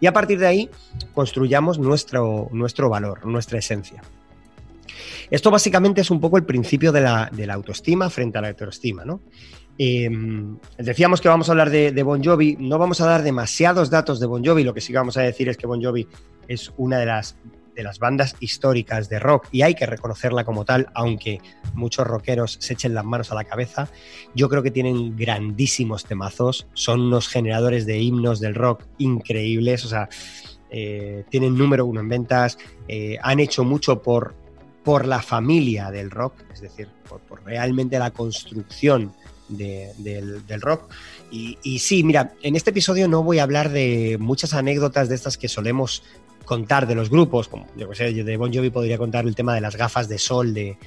Y 0.00 0.06
a 0.06 0.12
partir 0.12 0.38
de 0.38 0.46
ahí 0.46 0.70
construyamos 1.12 1.78
nuestro, 1.78 2.48
nuestro 2.52 2.88
valor, 2.88 3.26
nuestra 3.26 3.58
esencia. 3.58 4.02
Esto 5.30 5.50
básicamente 5.50 6.00
es 6.00 6.10
un 6.10 6.20
poco 6.20 6.36
el 6.36 6.44
principio 6.44 6.92
de 6.92 7.00
la, 7.00 7.30
autoestima 7.50 8.08
frente 8.10 8.38
a 8.38 8.40
la 8.40 8.50
heteroestima, 8.50 9.04
¿no? 9.04 9.20
Em, 9.76 10.58
decíamos 10.76 11.20
que 11.20 11.28
vamos 11.28 11.48
a 11.48 11.52
hablar 11.52 11.70
de, 11.70 11.92
de, 11.92 12.02
Bon 12.02 12.22
Jovi, 12.22 12.56
no 12.58 12.78
vamos 12.78 13.00
a 13.00 13.06
dar 13.06 13.22
demasiados 13.22 13.90
datos 13.90 14.18
de 14.18 14.26
Bon 14.26 14.44
Jovi, 14.44 14.64
lo 14.64 14.74
que 14.74 14.80
sí 14.80 14.92
vamos 14.92 15.16
a 15.16 15.22
decir 15.22 15.48
es 15.48 15.56
que 15.56 15.68
Bon 15.68 15.82
Jovi 15.82 16.08
es 16.48 16.72
una 16.78 16.98
de 16.98 17.06
las 17.06 17.36
de 17.78 17.84
las 17.84 18.00
bandas 18.00 18.34
históricas 18.40 19.08
de 19.08 19.20
rock 19.20 19.46
y 19.52 19.62
hay 19.62 19.76
que 19.76 19.86
reconocerla 19.86 20.44
como 20.44 20.64
tal, 20.64 20.88
aunque 20.94 21.40
muchos 21.74 22.04
rockeros 22.04 22.58
se 22.60 22.72
echen 22.72 22.92
las 22.92 23.04
manos 23.04 23.30
a 23.30 23.36
la 23.36 23.44
cabeza. 23.44 23.88
Yo 24.34 24.48
creo 24.48 24.64
que 24.64 24.72
tienen 24.72 25.16
grandísimos 25.16 26.04
temazos, 26.04 26.66
son 26.74 27.02
unos 27.02 27.28
generadores 27.28 27.86
de 27.86 28.00
himnos 28.00 28.40
del 28.40 28.56
rock 28.56 28.82
increíbles, 28.98 29.84
o 29.84 29.88
sea, 29.88 30.08
eh, 30.70 31.24
tienen 31.30 31.56
número 31.56 31.86
uno 31.86 32.00
en 32.00 32.08
ventas, 32.08 32.58
eh, 32.88 33.16
han 33.22 33.38
hecho 33.38 33.62
mucho 33.62 34.02
por, 34.02 34.34
por 34.82 35.06
la 35.06 35.22
familia 35.22 35.92
del 35.92 36.10
rock, 36.10 36.34
es 36.52 36.60
decir, 36.60 36.88
por, 37.08 37.44
realmente 37.44 37.96
la 38.00 38.10
construcción 38.10 39.12
del, 39.48 40.60
rock. 40.60 40.92
Y, 41.30 41.78
sí, 41.78 42.02
mira, 42.04 42.32
en 42.42 42.56
este 42.56 42.70
episodio 42.70 43.06
no 43.08 43.22
voy 43.22 43.38
a 43.38 43.42
hablar 43.42 43.70
de 43.70 44.16
muchas 44.18 44.54
anécdotas 44.54 45.08
de 45.08 45.14
estas 45.14 45.36
que 45.36 45.48
solemos 45.48 46.02
contar 46.44 46.86
de 46.86 46.94
los 46.94 47.10
grupos, 47.10 47.48
como 47.48 47.66
yo 47.76 47.90
que 47.90 47.94
sé, 47.94 48.12
de 48.12 48.36
Bon 48.38 48.52
Jovi 48.52 48.70
podría 48.70 48.96
contar 48.96 49.26
el 49.26 49.34
tema 49.34 49.54
de 49.54 49.60
las 49.60 49.76
gafas 49.76 50.08
de 50.08 50.18
sol 50.18 50.54
de, 50.54 50.78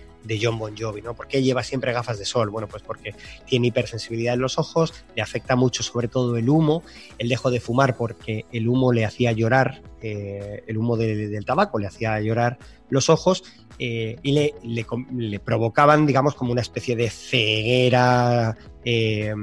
John 0.42 0.58
Bon 0.58 0.76
Jovi, 0.76 1.04
¿no? 1.04 1.14
¿Por 1.14 1.28
qué 1.28 1.44
lleva 1.44 1.62
siempre 1.62 1.94
gafas 1.94 2.18
de 2.18 2.26
sol? 2.26 2.50
Bueno, 2.50 2.68
pues 2.68 2.82
porque 2.82 3.14
tiene 3.46 3.68
hipersensibilidad 3.68 4.34
en 4.34 4.40
los 4.40 4.58
ojos, 4.58 4.94
le 5.16 5.22
afecta 5.22 5.56
mucho 5.56 5.84
sobre 5.84 6.08
todo 6.08 6.36
el 6.38 6.50
humo, 6.50 6.84
él 7.20 7.30
dejó 7.30 7.52
de 7.52 7.60
fumar 7.60 7.96
porque 7.96 8.46
el 8.52 8.68
humo 8.68 8.92
le 8.92 9.06
hacía 9.06 9.32
llorar, 9.34 9.84
eh, 10.02 10.64
el 10.66 10.78
humo 10.78 10.98
del 10.98 11.46
tabaco 11.46 11.78
le 11.78 11.88
hacía 11.88 12.20
llorar 12.22 12.58
los 12.90 13.10
ojos 13.10 13.44
eh, 13.78 14.16
y 14.22 14.32
le, 14.32 14.54
le, 14.64 15.40
provocaban, 15.40 16.06
digamos, 16.06 16.36
como 16.36 16.52
una 16.52 16.62
especie 16.62 16.96
de 16.96 17.10
ceguera 17.10 18.58
eh, 18.84 19.34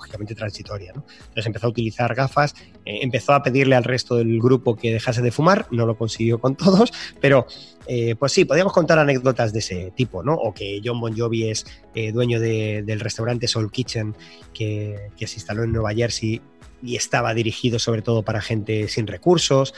lógicamente 0.00 0.34
transitoria. 0.34 0.92
Entonces 0.94 1.46
empezó 1.46 1.66
a 1.66 1.70
utilizar 1.70 2.14
gafas, 2.14 2.54
eh, 2.84 3.00
empezó 3.02 3.34
a 3.34 3.42
pedirle 3.42 3.76
al 3.76 3.84
resto 3.84 4.16
del 4.16 4.40
grupo 4.40 4.76
que 4.76 4.92
dejase 4.92 5.20
de 5.20 5.30
fumar, 5.30 5.66
no 5.70 5.86
lo 5.86 5.96
consiguió 5.96 6.38
con 6.38 6.56
todos, 6.56 6.92
pero 7.20 7.46
eh, 7.86 8.14
pues 8.18 8.32
sí, 8.32 8.44
podríamos 8.44 8.72
contar 8.72 8.98
anécdotas 8.98 9.52
de 9.52 9.58
ese 9.58 9.92
tipo, 9.94 10.22
¿no? 10.22 10.34
O 10.34 10.54
que 10.54 10.80
John 10.82 11.00
Bon 11.00 11.16
Jovi 11.16 11.50
es 11.50 11.66
eh, 11.94 12.12
dueño 12.12 12.40
del 12.40 13.00
restaurante 13.00 13.46
Soul 13.46 13.70
Kitchen 13.70 14.14
que, 14.54 15.10
se 15.18 15.34
instaló 15.34 15.64
en 15.64 15.72
Nueva 15.72 15.92
Jersey 15.92 16.40
y 16.82 16.96
estaba 16.96 17.34
dirigido 17.34 17.78
sobre 17.78 18.00
todo 18.00 18.22
para 18.22 18.40
gente 18.40 18.88
sin 18.88 19.06
recursos. 19.06 19.74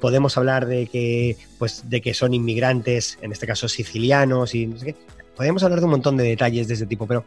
podemos 0.00 0.38
hablar 0.38 0.66
de 0.66 0.86
que, 0.86 1.36
pues, 1.58 1.90
de 1.90 2.00
que 2.00 2.14
son 2.14 2.34
inmigrantes, 2.34 3.18
en 3.20 3.32
este 3.32 3.48
caso 3.48 3.68
sicilianos, 3.68 4.54
y 4.54 4.66
no 4.66 4.78
sé 4.78 4.86
qué. 4.86 4.94
Podemos 5.34 5.62
hablar 5.64 5.80
de 5.80 5.84
un 5.86 5.90
montón 5.90 6.16
de 6.16 6.24
detalles 6.24 6.68
de 6.68 6.74
ese 6.74 6.86
tipo, 6.86 7.06
pero 7.06 7.24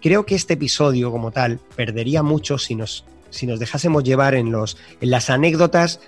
Creo 0.00 0.24
que 0.26 0.34
este 0.34 0.54
episodio 0.54 1.10
como 1.10 1.30
tal 1.30 1.58
perdería 1.76 2.22
mucho 2.22 2.58
si 2.58 2.74
nos, 2.74 3.04
si 3.30 3.46
nos 3.46 3.58
dejásemos 3.58 4.04
llevar 4.04 4.34
en, 4.34 4.52
los, 4.52 4.76
en 5.00 5.10
las 5.10 5.30
anécdotas 5.30 6.00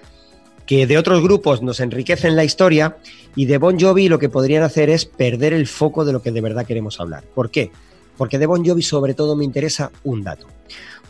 que 0.67 0.87
de 0.87 0.99
otros 0.99 1.23
grupos 1.23 1.63
nos 1.63 1.81
enriquecen 1.81 2.37
la 2.37 2.45
historia 2.45 2.97
y 3.35 3.47
de 3.47 3.59
Bon 3.59 3.79
Jovi 3.79 4.09
lo 4.09 4.21
que 4.21 4.29
podrían 4.29 4.63
hacer 4.63 4.89
es 4.91 5.05
perder 5.05 5.53
el 5.53 5.67
foco 5.67 6.05
de 6.05 6.13
lo 6.13 6.23
que 6.23 6.31
de 6.31 6.41
verdad 6.41 6.67
queremos 6.67 7.01
hablar. 7.01 7.25
¿Por 7.35 7.51
qué? 7.51 7.73
Porque 8.17 8.39
de 8.39 8.47
Bon 8.47 8.65
Jovi 8.65 8.83
sobre 8.83 9.15
todo 9.15 9.35
me 9.35 9.45
interesa 9.45 9.91
un 10.05 10.23
dato. 10.23 10.47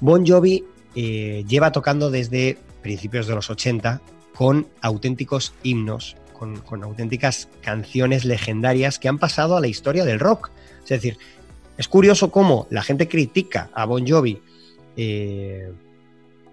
Bon 0.00 0.26
Jovi 0.26 0.64
eh, 0.94 1.44
lleva 1.46 1.72
tocando 1.72 2.10
desde 2.10 2.56
principios 2.80 3.26
de 3.26 3.34
los 3.34 3.50
80 3.50 4.00
con 4.34 4.66
auténticos 4.80 5.52
himnos, 5.62 6.16
con, 6.32 6.56
con 6.60 6.82
auténticas 6.82 7.48
canciones 7.60 8.24
legendarias 8.24 8.98
que 8.98 9.08
han 9.08 9.18
pasado 9.18 9.58
a 9.58 9.60
la 9.60 9.66
historia 9.66 10.06
del 10.06 10.20
rock. 10.20 10.50
Es 10.84 10.88
decir, 10.88 11.18
es 11.80 11.88
curioso 11.88 12.30
cómo 12.30 12.66
la 12.68 12.82
gente 12.82 13.08
critica 13.08 13.70
a 13.72 13.86
Bon 13.86 14.06
Jovi, 14.06 14.38
eh, 14.98 15.72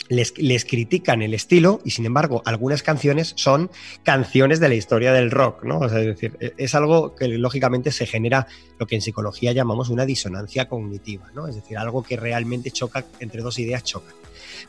les, 0.07 0.31
critican 0.63 1.21
el 1.21 1.33
estilo 1.33 1.81
y 1.83 1.91
sin 1.91 2.05
embargo 2.05 2.41
algunas 2.45 2.81
canciones 2.81 3.33
son 3.35 3.69
canciones 4.03 4.61
de 4.61 4.69
la 4.69 4.75
historia 4.75 5.11
del 5.11 5.29
rock, 5.29 5.65
¿no? 5.65 5.83
es 5.83 5.91
decir, 5.91 6.37
e, 6.39 6.53
es 6.55 6.75
algo 6.75 7.13
que 7.13 7.27
lógicamente 7.27 7.91
se 7.91 8.05
genera 8.05 8.47
lo 8.79 8.87
que 8.87 8.95
en 8.95 9.01
psicología 9.01 9.51
llamamos 9.51 9.89
una 9.89 10.05
disonancia 10.05 10.69
cognitiva, 10.69 11.29
¿no? 11.35 11.49
Es 11.49 11.55
decir, 11.55 11.77
algo 11.77 12.03
que 12.03 12.15
realmente 12.15 12.71
choca, 12.71 13.03
entre 13.19 13.41
dos 13.41 13.59
ideas 13.59 13.83
choca. 13.83 14.13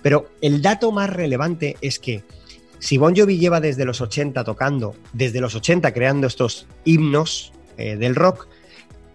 Pero 0.02 0.32
el 0.40 0.60
dato 0.60 0.90
más 0.90 1.08
relevante 1.08 1.76
es 1.80 2.00
que 2.00 2.24
si 2.80 2.98
Bon 2.98 3.14
Jovi 3.14 3.38
lleva 3.38 3.60
desde 3.60 3.84
los 3.84 4.00
80 4.00 4.42
tocando, 4.42 4.96
desde 5.12 5.40
los 5.40 5.54
80 5.54 5.94
creando 5.94 6.26
estos 6.26 6.66
himnos 6.84 7.52
eh, 7.76 7.94
del 7.94 8.16
rock, 8.16 8.48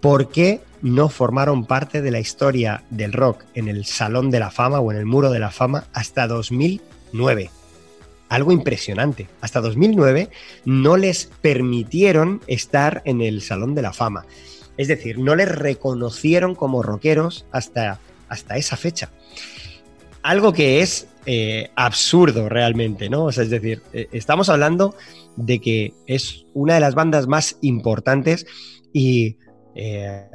¿por 0.03 0.27
qué 0.27 0.59
no 0.81 1.07
formaron 1.07 1.65
parte 1.65 2.01
de 2.01 2.11
la 2.11 2.19
historia 2.19 2.83
del 2.89 3.13
rock 3.13 3.45
en 3.55 3.69
el 3.69 3.85
Salón 3.85 4.31
de 4.31 4.39
la 4.41 4.51
Fama 4.51 4.81
o 4.81 4.91
en 4.91 4.97
el 4.97 5.05
Muro 5.05 5.31
de 5.31 5.39
la 5.39 5.49
Fama 5.49 5.85
hasta 5.93 6.27
2009? 6.27 7.49
Algo 8.27 8.51
impresionante. 8.51 9.29
Hasta 9.39 9.61
2009 9.61 10.29
no 10.65 10.97
les 10.97 11.31
permitieron 11.41 12.41
estar 12.47 13.01
en 13.05 13.21
el 13.21 13.41
Salón 13.41 13.75
de 13.75 13.81
la 13.81 13.93
Fama. 13.93 14.25
Es 14.75 14.89
decir, 14.89 15.19
no 15.19 15.37
les 15.37 15.47
reconocieron 15.47 16.53
como 16.53 16.83
rockeros 16.83 17.45
hasta, 17.53 18.01
hasta 18.27 18.57
esa 18.57 18.75
fecha. 18.75 19.09
Algo 20.21 20.51
que 20.51 20.81
es 20.81 21.07
eh, 21.25 21.69
absurdo 21.77 22.49
realmente, 22.49 23.09
¿no? 23.09 23.29
es 23.29 23.49
decir, 23.49 23.81
eh, 23.93 24.09
estamos 24.11 24.49
hablando 24.49 24.95
de 25.37 25.61
que 25.61 25.93
es 26.07 26.45
una 26.53 26.73
de 26.73 26.81
las 26.81 26.93
bandas 26.93 27.27
más 27.27 27.57
importantes 27.61 28.45
y 28.91 29.37
eh, 29.75 30.27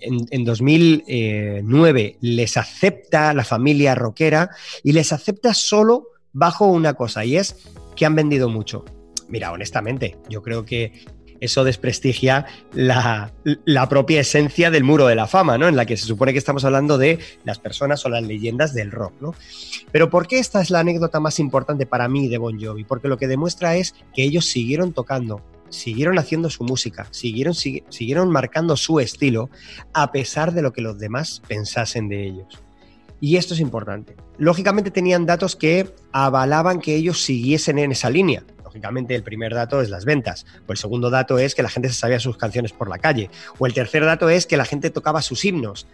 en, 0.00 0.44
2009 0.44 2.16
les 2.20 2.56
acepta 2.56 3.32
la 3.32 3.44
familia 3.44 3.94
rockera 3.94 4.50
y 4.82 4.92
les 4.92 5.12
acepta 5.12 5.54
solo 5.54 6.08
bajo 6.32 6.66
una 6.66 6.94
cosa 6.94 7.24
y 7.24 7.36
es 7.36 7.56
que 7.96 8.06
han 8.06 8.14
vendido 8.14 8.48
mucho. 8.48 8.84
Mira, 9.28 9.52
honestamente, 9.52 10.16
yo 10.28 10.42
creo 10.42 10.64
que 10.64 10.92
eso 11.40 11.64
desprestigia 11.64 12.46
la, 12.72 13.32
propia 13.88 14.20
esencia 14.20 14.70
del 14.70 14.84
muro 14.84 15.06
de 15.06 15.14
la 15.14 15.26
fama, 15.26 15.58
¿no? 15.58 15.68
En 15.68 15.76
la 15.76 15.86
que 15.86 15.96
se 15.96 16.06
supone 16.06 16.32
que 16.32 16.38
estamos 16.38 16.64
hablando 16.64 16.98
de 16.98 17.18
las 17.44 17.58
personas 17.58 18.04
o 18.04 18.08
las 18.08 18.22
leyendas 18.22 18.74
del 18.74 18.90
rock, 18.90 19.12
¿no? 19.20 19.34
Pero 19.92 20.10
¿por 20.10 20.26
qué 20.26 20.38
esta 20.38 20.60
es 20.62 20.70
la 20.70 20.80
anécdota 20.80 21.20
más 21.20 21.38
importante 21.38 21.86
para 21.86 22.08
mí 22.08 22.28
de 22.28 22.38
Bon 22.38 22.58
Jovi? 22.60 22.84
Porque 22.84 23.08
lo 23.08 23.18
que 23.18 23.28
demuestra 23.28 23.76
es 23.76 23.94
que 24.14 24.22
ellos 24.22 24.46
siguieron 24.46 24.92
tocando 24.92 25.42
siguieron 25.74 26.18
haciendo 26.18 26.50
su 26.50 26.64
música, 26.64 27.06
siguieron, 27.10 27.54
siguieron 27.54 28.30
marcando 28.30 28.76
su 28.76 29.00
estilo 29.00 29.50
a 29.92 30.12
pesar 30.12 30.52
de 30.52 30.62
lo 30.62 30.72
que 30.72 30.82
los 30.82 30.98
demás 30.98 31.42
pensasen 31.46 32.08
de 32.08 32.24
ellos. 32.24 32.62
Y 33.20 33.36
esto 33.36 33.54
es 33.54 33.60
importante. 33.60 34.16
Lógicamente 34.38 34.90
tenían 34.90 35.26
datos 35.26 35.56
que 35.56 35.94
avalaban 36.12 36.80
que 36.80 36.94
ellos 36.94 37.22
siguiesen 37.22 37.78
en 37.78 37.92
esa 37.92 38.10
línea. 38.10 38.44
Lógicamente 38.62 39.14
el 39.14 39.22
primer 39.22 39.54
dato 39.54 39.80
es 39.80 39.88
las 39.88 40.04
ventas, 40.04 40.44
o 40.66 40.72
el 40.72 40.78
segundo 40.78 41.08
dato 41.08 41.38
es 41.38 41.54
que 41.54 41.62
la 41.62 41.70
gente 41.70 41.88
se 41.88 41.94
sabía 41.94 42.18
sus 42.18 42.36
canciones 42.36 42.72
por 42.72 42.88
la 42.88 42.98
calle, 42.98 43.30
o 43.58 43.66
el 43.66 43.72
tercer 43.72 44.04
dato 44.04 44.28
es 44.28 44.46
que 44.46 44.56
la 44.56 44.64
gente 44.64 44.90
tocaba 44.90 45.22
sus 45.22 45.44
himnos. 45.44 45.86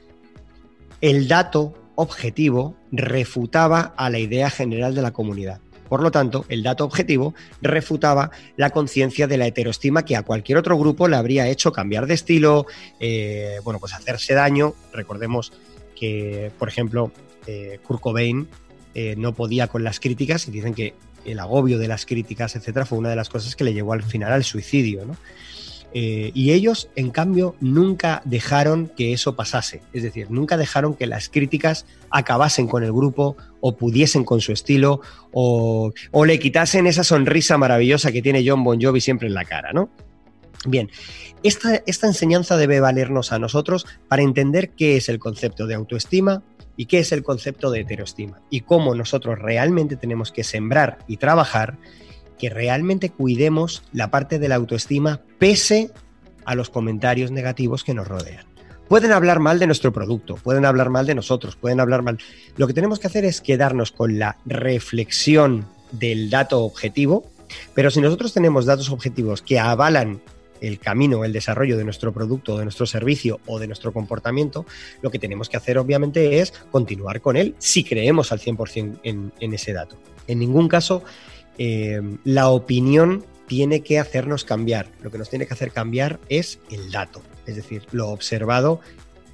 El 1.00 1.28
dato 1.28 1.74
objetivo 1.94 2.74
refutaba 2.90 3.94
a 3.96 4.08
la 4.08 4.18
idea 4.18 4.48
general 4.48 4.94
de 4.94 5.02
la 5.02 5.12
comunidad. 5.12 5.60
Por 5.90 6.04
lo 6.04 6.12
tanto, 6.12 6.46
el 6.48 6.62
dato 6.62 6.84
objetivo 6.84 7.34
refutaba 7.60 8.30
la 8.56 8.70
conciencia 8.70 9.26
de 9.26 9.36
la 9.36 9.48
heteroestima 9.48 10.04
que 10.04 10.14
a 10.14 10.22
cualquier 10.22 10.56
otro 10.56 10.78
grupo 10.78 11.08
le 11.08 11.16
habría 11.16 11.48
hecho 11.48 11.72
cambiar 11.72 12.06
de 12.06 12.14
estilo, 12.14 12.66
eh, 13.00 13.56
bueno, 13.64 13.80
pues 13.80 13.92
hacerse 13.92 14.34
daño. 14.34 14.74
Recordemos 14.92 15.52
que, 15.96 16.52
por 16.60 16.68
ejemplo, 16.68 17.10
eh, 17.48 17.80
Kurt 17.82 18.00
Cobain 18.00 18.46
eh, 18.94 19.16
no 19.18 19.34
podía 19.34 19.66
con 19.66 19.82
las 19.82 19.98
críticas 19.98 20.46
y 20.46 20.52
dicen 20.52 20.74
que 20.74 20.94
el 21.24 21.40
agobio 21.40 21.76
de 21.76 21.88
las 21.88 22.06
críticas, 22.06 22.54
etcétera, 22.54 22.86
fue 22.86 22.96
una 22.96 23.10
de 23.10 23.16
las 23.16 23.28
cosas 23.28 23.56
que 23.56 23.64
le 23.64 23.74
llevó 23.74 23.92
al 23.92 24.04
final 24.04 24.30
al 24.30 24.44
suicidio, 24.44 25.04
Eh, 25.92 26.30
y 26.34 26.52
ellos, 26.52 26.88
en 26.94 27.10
cambio, 27.10 27.56
nunca 27.60 28.22
dejaron 28.24 28.88
que 28.88 29.12
eso 29.12 29.34
pasase. 29.34 29.82
Es 29.92 30.02
decir, 30.02 30.30
nunca 30.30 30.56
dejaron 30.56 30.94
que 30.94 31.06
las 31.06 31.28
críticas 31.28 31.86
acabasen 32.10 32.68
con 32.68 32.84
el 32.84 32.92
grupo 32.92 33.36
o 33.60 33.76
pudiesen 33.76 34.24
con 34.24 34.40
su 34.40 34.52
estilo 34.52 35.00
o, 35.32 35.92
le 36.24 36.38
quitasen 36.38 36.86
esa 36.86 37.04
sonrisa 37.04 37.58
maravillosa 37.58 38.12
que 38.12 38.22
tiene 38.22 38.44
John 38.46 38.62
Bon 38.62 38.80
Jovi 38.80 39.00
siempre 39.00 39.28
en 39.28 39.34
la 39.34 39.44
cara, 39.44 39.72
¿no? 39.72 39.90
Bien, 40.66 40.90
esta, 41.42 41.82
esta, 41.86 42.06
enseñanza 42.06 42.56
debe 42.56 42.80
valernos 42.80 43.32
a 43.32 43.38
nosotros 43.38 43.86
para 44.08 44.22
entender 44.22 44.70
qué 44.70 44.96
es 44.96 45.08
el 45.08 45.18
concepto 45.18 45.66
de 45.66 45.74
autoestima 45.74 46.42
y 46.76 46.86
qué 46.86 46.98
es 46.98 47.12
el 47.12 47.22
concepto 47.22 47.70
de 47.70 47.80
heteroestima 47.80 48.40
y 48.50 48.60
cómo 48.60 48.94
nosotros 48.94 49.38
realmente 49.38 49.96
tenemos 49.96 50.32
que 50.32 50.44
sembrar 50.44 50.98
y 51.08 51.16
trabajar 51.16 51.78
que 52.40 52.48
realmente 52.48 53.10
cuidemos 53.10 53.82
la 53.92 54.10
parte 54.10 54.38
de 54.38 54.48
la 54.48 54.54
autoestima 54.54 55.20
pese 55.38 55.90
a 56.46 56.54
los 56.54 56.70
comentarios 56.70 57.30
negativos 57.30 57.84
que 57.84 57.92
nos 57.92 58.08
rodean. 58.08 58.46
Pueden 58.88 59.12
hablar 59.12 59.38
mal 59.38 59.58
de 59.58 59.66
nuestro 59.66 59.92
producto, 59.92 60.34
pueden 60.36 60.64
hablar 60.64 60.88
mal 60.88 61.06
de 61.06 61.14
nosotros, 61.14 61.54
pueden 61.54 61.78
hablar 61.78 62.02
mal. 62.02 62.18
Lo 62.56 62.66
que 62.66 62.72
tenemos 62.72 62.98
que 62.98 63.06
hacer 63.06 63.24
es 63.24 63.40
quedarnos 63.40 63.92
con 63.92 64.18
la 64.18 64.38
reflexión 64.46 65.66
del 65.92 66.30
dato 66.30 66.64
objetivo, 66.64 67.30
pero 67.74 67.90
si 67.90 68.00
nosotros 68.00 68.32
tenemos 68.32 68.64
datos 68.64 68.90
objetivos 68.90 69.42
que 69.42 69.60
avalan 69.60 70.20
el 70.60 70.78
camino, 70.78 71.24
el 71.24 71.32
desarrollo 71.32 71.76
de 71.76 71.84
nuestro 71.84 72.12
producto, 72.12 72.58
de 72.58 72.64
nuestro 72.64 72.86
servicio 72.86 73.38
o 73.46 73.58
de 73.58 73.66
nuestro 73.66 73.92
comportamiento, 73.92 74.66
lo 75.02 75.10
que 75.10 75.18
tenemos 75.18 75.48
que 75.48 75.56
hacer 75.56 75.78
obviamente 75.78 76.40
es 76.40 76.52
continuar 76.70 77.20
con 77.20 77.36
él 77.36 77.54
si 77.58 77.84
creemos 77.84 78.32
al 78.32 78.40
100% 78.40 79.00
en, 79.02 79.32
en 79.40 79.54
ese 79.54 79.72
dato. 79.72 79.96
En 80.26 80.38
ningún 80.38 80.68
caso 80.68 81.02
eh, 81.58 82.00
la 82.24 82.48
opinión 82.48 83.24
tiene 83.46 83.80
que 83.80 83.98
hacernos 83.98 84.44
cambiar. 84.44 84.86
Lo 85.02 85.10
que 85.10 85.18
nos 85.18 85.28
tiene 85.28 85.46
que 85.46 85.54
hacer 85.54 85.72
cambiar 85.72 86.20
es 86.28 86.60
el 86.70 86.92
dato, 86.92 87.20
es 87.46 87.56
decir, 87.56 87.82
lo 87.90 88.10
observado, 88.10 88.80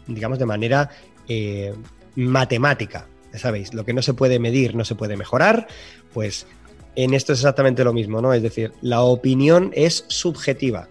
digamos, 0.06 0.38
de 0.38 0.46
manera 0.46 0.90
eh, 1.28 1.74
matemática. 2.14 3.06
Ya 3.32 3.38
sabéis, 3.38 3.74
lo 3.74 3.84
que 3.84 3.92
no 3.92 4.00
se 4.00 4.14
puede 4.14 4.38
medir 4.38 4.74
no 4.74 4.86
se 4.86 4.94
puede 4.94 5.18
mejorar, 5.18 5.66
pues 6.14 6.46
en 6.94 7.12
esto 7.12 7.34
es 7.34 7.40
exactamente 7.40 7.84
lo 7.84 7.92
mismo, 7.92 8.22
¿no? 8.22 8.32
Es 8.32 8.42
decir, 8.42 8.72
la 8.80 9.02
opinión 9.02 9.70
es 9.74 10.06
subjetiva. 10.08 10.88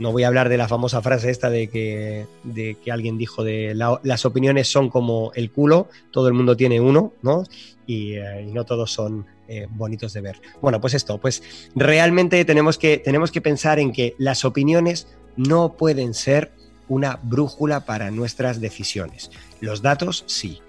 No 0.00 0.10
voy 0.10 0.24
a 0.24 0.28
hablar 0.28 0.48
de 0.48 0.56
la 0.56 0.66
famosa 0.66 1.02
frase 1.02 1.30
esta 1.30 1.50
de 1.50 1.68
que, 1.68 2.26
de 2.42 2.74
que 2.82 2.90
alguien 2.90 3.16
dijo 3.16 3.44
de 3.44 3.74
las 3.74 4.24
opiniones 4.24 4.66
son 4.66 4.90
como 4.90 5.30
el 5.36 5.52
culo, 5.52 5.88
todo 6.10 6.26
el 6.26 6.34
mundo 6.34 6.56
tiene 6.56 6.80
uno, 6.80 7.12
¿no? 7.22 7.44
Y, 7.86 8.14
eh, 8.14 8.46
y 8.48 8.50
no 8.50 8.64
todos 8.64 8.90
son 8.90 9.26
eh, 9.52 9.66
bonitos 9.68 10.12
de 10.12 10.20
ver. 10.20 10.40
Bueno, 10.62 10.80
pues 10.80 10.94
esto, 10.94 11.18
pues 11.18 11.42
realmente 11.74 12.44
tenemos 12.44 12.78
que, 12.78 12.98
tenemos 12.98 13.32
que 13.32 13.40
pensar 13.40 13.80
en 13.80 13.92
que 13.92 14.14
las 14.16 14.44
opiniones 14.44 15.08
no 15.36 15.72
pueden 15.72 16.14
ser 16.14 16.52
una 16.86 17.18
brújula 17.20 17.84
para 17.84 18.12
nuestras 18.12 18.60
decisiones. 18.60 19.32
Los 19.60 19.82
datos 19.82 20.22
sí. 20.28 20.60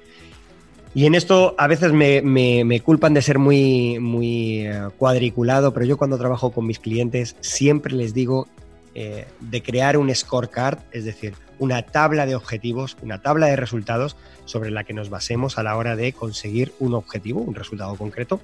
Y 0.96 1.06
en 1.06 1.14
esto 1.14 1.54
a 1.60 1.68
veces 1.68 1.94
me, 1.94 2.82
culpan 2.84 3.14
de 3.14 3.22
ser 3.22 3.38
muy, 3.38 4.00
muy 4.00 4.66
eh, 4.66 4.90
cuadriculado, 4.98 5.74
pero 5.76 5.86
yo 5.86 5.96
cuando 5.96 6.18
trabajo 6.18 6.52
con 6.52 6.66
mis 6.66 6.80
clientes 6.80 7.36
siempre 7.40 7.94
les 7.94 8.16
digo 8.16 8.48
eh, 8.96 9.28
de 9.42 9.62
crear 9.62 9.96
un 9.96 10.14
scorecard, 10.16 10.80
es 10.92 11.06
decir, 11.06 11.36
una 11.62 11.84
tabla 11.84 12.26
de 12.26 12.34
objetivos, 12.34 12.98
una 13.04 13.22
tabla 13.22 13.46
de 13.46 13.56
resultados 13.56 14.18
sobre 14.46 14.72
la 14.72 14.84
que 14.84 14.94
nos 14.94 15.12
basemos 15.12 15.60
a 15.60 15.64
la 15.64 15.78
hora 15.78 15.96
de 15.96 16.12
conseguir 16.12 16.74
un 16.80 16.96
objetivo, 16.96 17.40
un 17.40 17.54
resultado 17.54 17.96
concreto. 17.96 18.42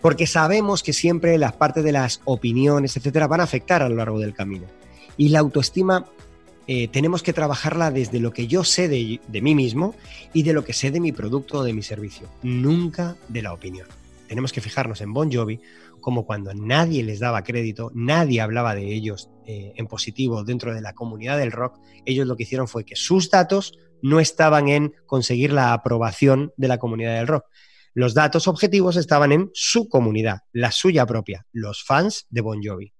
Porque 0.00 0.26
sabemos 0.26 0.82
que 0.82 0.94
siempre 0.94 1.36
las 1.36 1.52
partes 1.52 1.84
de 1.84 1.92
las 1.92 2.22
opiniones, 2.24 2.96
etcétera, 2.96 3.26
van 3.26 3.40
a 3.40 3.44
afectar 3.44 3.82
a 3.82 3.90
lo 3.90 3.96
largo 3.96 4.18
del 4.18 4.32
camino. 4.32 4.64
Y 5.18 5.28
la 5.28 5.40
autoestima 5.40 6.06
eh, 6.66 6.88
tenemos 6.88 7.22
que 7.22 7.34
trabajarla 7.34 7.90
desde 7.90 8.18
lo 8.18 8.32
que 8.32 8.46
yo 8.46 8.64
sé 8.64 8.88
de, 8.88 9.20
de 9.28 9.42
mí 9.42 9.54
mismo 9.54 9.94
y 10.32 10.42
de 10.42 10.54
lo 10.54 10.64
que 10.64 10.72
sé 10.72 10.90
de 10.90 11.00
mi 11.00 11.12
producto 11.12 11.58
o 11.58 11.64
de 11.64 11.74
mi 11.74 11.82
servicio, 11.82 12.30
nunca 12.42 13.16
de 13.28 13.42
la 13.42 13.52
opinión. 13.52 13.88
Tenemos 14.26 14.54
que 14.54 14.62
fijarnos 14.62 15.02
en 15.02 15.12
Bon 15.12 15.30
Jovi 15.30 15.60
como 16.06 16.24
cuando 16.24 16.54
nadie 16.54 17.02
les 17.02 17.18
daba 17.18 17.42
crédito, 17.42 17.90
nadie 17.92 18.40
hablaba 18.40 18.76
de 18.76 18.94
ellos 18.94 19.28
eh, 19.44 19.72
en 19.74 19.88
positivo 19.88 20.44
dentro 20.44 20.72
de 20.72 20.80
la 20.80 20.92
comunidad 20.92 21.36
del 21.36 21.50
rock, 21.50 21.80
ellos 22.04 22.28
lo 22.28 22.36
que 22.36 22.44
hicieron 22.44 22.68
fue 22.68 22.84
que 22.84 22.94
sus 22.94 23.28
datos 23.28 23.76
no 24.02 24.20
estaban 24.20 24.68
en 24.68 24.94
conseguir 25.06 25.52
la 25.52 25.72
aprobación 25.72 26.52
de 26.56 26.68
la 26.68 26.78
comunidad 26.78 27.16
del 27.16 27.26
rock. 27.26 27.46
Los 27.92 28.14
datos 28.14 28.46
objetivos 28.46 28.94
estaban 28.94 29.32
en 29.32 29.50
su 29.52 29.88
comunidad, 29.88 30.42
la 30.52 30.70
suya 30.70 31.06
propia, 31.06 31.44
los 31.50 31.82
fans 31.82 32.28
de 32.30 32.40
Bon 32.40 32.60
Jovi. 32.62 32.92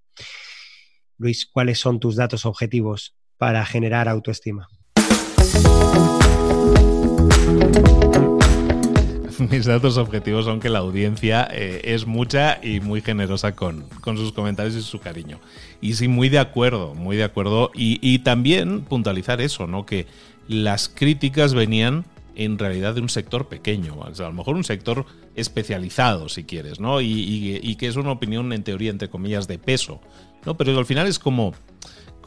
Luis, 1.17 1.47
¿cuáles 1.47 1.79
son 1.79 2.01
tus 2.01 2.17
datos 2.17 2.45
objetivos 2.45 3.15
para 3.37 3.65
generar 3.65 4.09
autoestima? 4.09 4.67
mis 9.51 9.67
datos 9.67 9.97
objetivos 9.97 10.45
son 10.45 10.61
que 10.61 10.69
la 10.69 10.79
audiencia 10.79 11.49
eh, 11.51 11.83
es 11.85 12.07
mucha 12.07 12.59
y 12.63 12.81
muy 12.81 13.01
generosa 13.01 13.55
con, 13.55 13.85
sus 14.05 14.33
comentarios 14.33 14.75
y 14.75 14.83
su 14.83 14.99
cariño. 14.99 15.39
Y 15.81 15.95
sí, 15.95 16.09
muy 16.09 16.29
de 16.29 16.39
acuerdo, 16.39 16.95
muy 16.95 17.17
de 17.17 17.25
acuerdo. 17.25 17.71
Y, 17.75 18.19
también 18.21 18.83
puntualizar 18.83 19.41
eso, 19.41 19.67
¿no? 19.67 19.87
Que 19.87 20.07
las 20.49 20.89
críticas 20.89 21.55
venían 21.55 22.05
en 22.35 22.59
realidad 22.59 22.95
de 22.95 23.01
un 23.01 23.09
sector 23.09 23.49
pequeño, 23.49 24.03
a 24.03 24.11
lo 24.11 24.33
mejor 24.33 24.57
un 24.57 24.65
sector 24.65 25.07
especializado, 25.35 26.29
si 26.29 26.45
quieres, 26.45 26.81
¿no? 26.81 27.01
Y, 27.01 27.61
y, 27.63 27.77
que 27.77 27.87
es 27.87 27.97
una 27.97 28.13
opinión, 28.13 28.53
en 28.53 28.63
teoría, 28.63 28.91
entre 28.91 29.09
comillas, 29.09 29.49
de 29.49 29.59
peso, 29.59 30.01
¿no? 30.45 30.57
Pero 30.57 30.79
al 30.79 30.87
final 30.87 31.07
es 31.07 31.19
como 31.19 31.55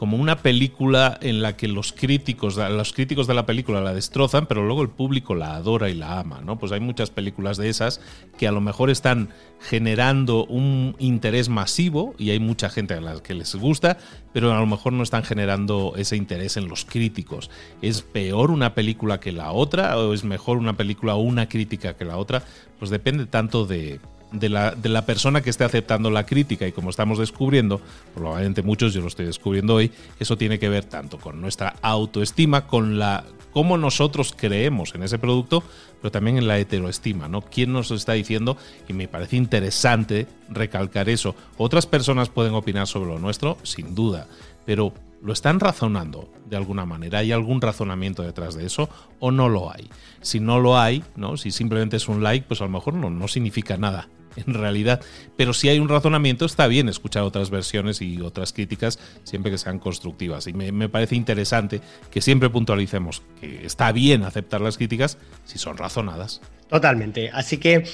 como 0.00 0.16
una 0.16 0.38
película 0.38 1.18
en 1.20 1.42
la 1.42 1.58
que 1.58 1.68
los 1.68 1.92
críticos, 1.92 2.56
los 2.56 2.94
críticos 2.94 3.26
de 3.26 3.34
la 3.34 3.44
película 3.44 3.82
la 3.82 3.92
destrozan, 3.92 4.46
pero 4.46 4.64
luego 4.64 4.80
el 4.80 4.88
público 4.88 5.34
la 5.34 5.56
adora 5.56 5.90
y 5.90 5.94
la 5.94 6.18
ama, 6.18 6.40
¿no? 6.40 6.58
Pues 6.58 6.72
hay 6.72 6.80
muchas 6.80 7.10
películas 7.10 7.58
de 7.58 7.68
esas 7.68 8.00
que 8.38 8.48
a 8.48 8.50
lo 8.50 8.62
mejor 8.62 8.88
están 8.88 9.28
generando 9.60 10.46
un 10.46 10.96
interés 10.98 11.50
masivo 11.50 12.14
y 12.16 12.30
hay 12.30 12.40
mucha 12.40 12.70
gente 12.70 12.94
a 12.94 13.02
la 13.02 13.22
que 13.22 13.34
les 13.34 13.54
gusta, 13.54 13.98
pero 14.32 14.50
a 14.54 14.58
lo 14.58 14.64
mejor 14.64 14.94
no 14.94 15.02
están 15.02 15.22
generando 15.22 15.92
ese 15.98 16.16
interés 16.16 16.56
en 16.56 16.66
los 16.66 16.86
críticos. 16.86 17.50
¿Es 17.82 18.00
peor 18.00 18.50
una 18.50 18.72
película 18.72 19.20
que 19.20 19.32
la 19.32 19.52
otra 19.52 19.98
o 19.98 20.14
es 20.14 20.24
mejor 20.24 20.56
una 20.56 20.78
película 20.78 21.14
o 21.14 21.20
una 21.20 21.46
crítica 21.46 21.98
que 21.98 22.06
la 22.06 22.16
otra? 22.16 22.42
Pues 22.78 22.90
depende 22.90 23.26
tanto 23.26 23.66
de 23.66 24.00
de 24.32 24.48
la, 24.48 24.72
de 24.72 24.88
la, 24.88 25.04
persona 25.06 25.40
que 25.40 25.50
esté 25.50 25.64
aceptando 25.64 26.10
la 26.10 26.26
crítica 26.26 26.66
y 26.66 26.72
como 26.72 26.90
estamos 26.90 27.18
descubriendo, 27.18 27.80
probablemente 28.14 28.62
muchos, 28.62 28.92
yo 28.94 29.00
lo 29.00 29.08
estoy 29.08 29.26
descubriendo 29.26 29.74
hoy, 29.74 29.90
eso 30.18 30.36
tiene 30.36 30.58
que 30.58 30.68
ver 30.68 30.84
tanto 30.84 31.18
con 31.18 31.40
nuestra 31.40 31.74
autoestima, 31.82 32.66
con 32.66 32.98
la 32.98 33.24
cómo 33.52 33.76
nosotros 33.76 34.34
creemos 34.36 34.94
en 34.94 35.02
ese 35.02 35.18
producto, 35.18 35.62
pero 36.00 36.12
también 36.12 36.38
en 36.38 36.46
la 36.46 36.58
heteroestima, 36.58 37.28
¿no? 37.28 37.42
¿Quién 37.42 37.72
nos 37.72 37.90
está 37.90 38.12
diciendo? 38.12 38.56
Y 38.88 38.92
me 38.92 39.08
parece 39.08 39.36
interesante 39.36 40.26
recalcar 40.48 41.08
eso. 41.08 41.34
Otras 41.56 41.86
personas 41.86 42.28
pueden 42.28 42.54
opinar 42.54 42.86
sobre 42.86 43.10
lo 43.10 43.18
nuestro, 43.18 43.58
sin 43.62 43.94
duda, 43.94 44.28
pero 44.64 44.92
¿Lo 45.22 45.34
están 45.34 45.60
razonando 45.60 46.32
de 46.46 46.56
alguna 46.56 46.86
manera? 46.86 47.18
¿Hay 47.18 47.30
algún 47.30 47.60
razonamiento 47.60 48.22
detrás 48.22 48.54
de 48.54 48.64
eso 48.64 48.88
o 49.18 49.30
no 49.30 49.50
lo 49.50 49.70
hay? 49.70 49.90
Si 50.22 50.40
no 50.40 50.60
lo 50.60 50.78
hay, 50.78 51.04
¿no? 51.14 51.36
si 51.36 51.50
simplemente 51.50 51.98
es 51.98 52.08
un 52.08 52.22
like, 52.22 52.46
pues 52.48 52.62
a 52.62 52.64
lo 52.64 52.70
mejor 52.70 52.94
no, 52.94 53.10
no 53.10 53.28
significa 53.28 53.76
nada 53.76 54.08
en 54.36 54.54
realidad. 54.54 55.00
Pero 55.36 55.52
si 55.52 55.68
hay 55.68 55.78
un 55.78 55.88
razonamiento, 55.88 56.44
está 56.44 56.66
bien 56.66 56.88
escuchar 56.88 57.22
otras 57.22 57.50
versiones 57.50 58.00
y 58.02 58.20
otras 58.20 58.52
críticas, 58.52 58.98
siempre 59.24 59.50
que 59.50 59.58
sean 59.58 59.78
constructivas. 59.78 60.46
Y 60.46 60.52
me, 60.52 60.88
parece 60.88 61.16
interesante 61.16 61.80
que 62.10 62.20
siempre 62.20 62.50
puntualicemos 62.50 63.22
que 63.40 63.64
está 63.64 63.92
bien 63.92 64.24
aceptar 64.24 64.60
las 64.60 64.76
críticas 64.76 65.18
si 65.44 65.58
son 65.58 65.76
razonadas. 65.76 66.40
Totalmente. 66.68 67.30
Así 67.32 67.58
que 67.58 67.84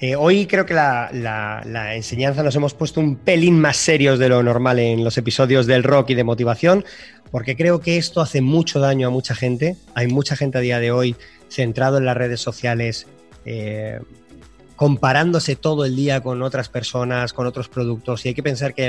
eh, 0.00 0.14
hoy 0.14 0.46
creo 0.46 0.64
que 0.64 0.74
la, 0.74 1.92
enseñanza 1.94 2.42
nos 2.42 2.54
hemos 2.56 2.74
puesto 2.74 3.00
un 3.00 3.16
pelín 3.16 3.60
más 3.60 3.76
serios 3.76 4.18
de 4.18 4.28
lo 4.28 4.42
normal 4.42 4.78
en 4.78 5.02
los 5.02 5.18
episodios 5.18 5.66
del 5.66 5.82
rock 5.82 6.10
y 6.10 6.14
de 6.14 6.24
motivación, 6.24 6.84
porque 7.30 7.56
creo 7.56 7.80
que 7.80 7.96
esto 7.96 8.20
hace 8.20 8.40
mucho 8.40 8.80
daño 8.80 9.08
a 9.08 9.10
mucha 9.10 9.34
gente. 9.34 9.76
Hay 9.94 10.06
mucha 10.08 10.36
gente 10.36 10.58
a 10.58 10.60
día 10.60 10.78
de 10.78 10.92
hoy 10.92 11.16
centrado 11.48 11.98
en 11.98 12.04
las 12.04 12.16
redes 12.16 12.40
sociales. 12.40 13.06
Eh, 13.44 14.00
comparándose 14.78 15.56
todo 15.56 15.84
el 15.84 15.96
día 15.96 16.20
con 16.20 16.40
otras 16.40 16.68
personas, 16.68 17.32
con 17.32 17.48
otros 17.48 17.68
productos. 17.68 18.24
Y 18.24 18.28
hay 18.28 18.34
que 18.34 18.44
pensar 18.44 18.74
que 18.74 18.88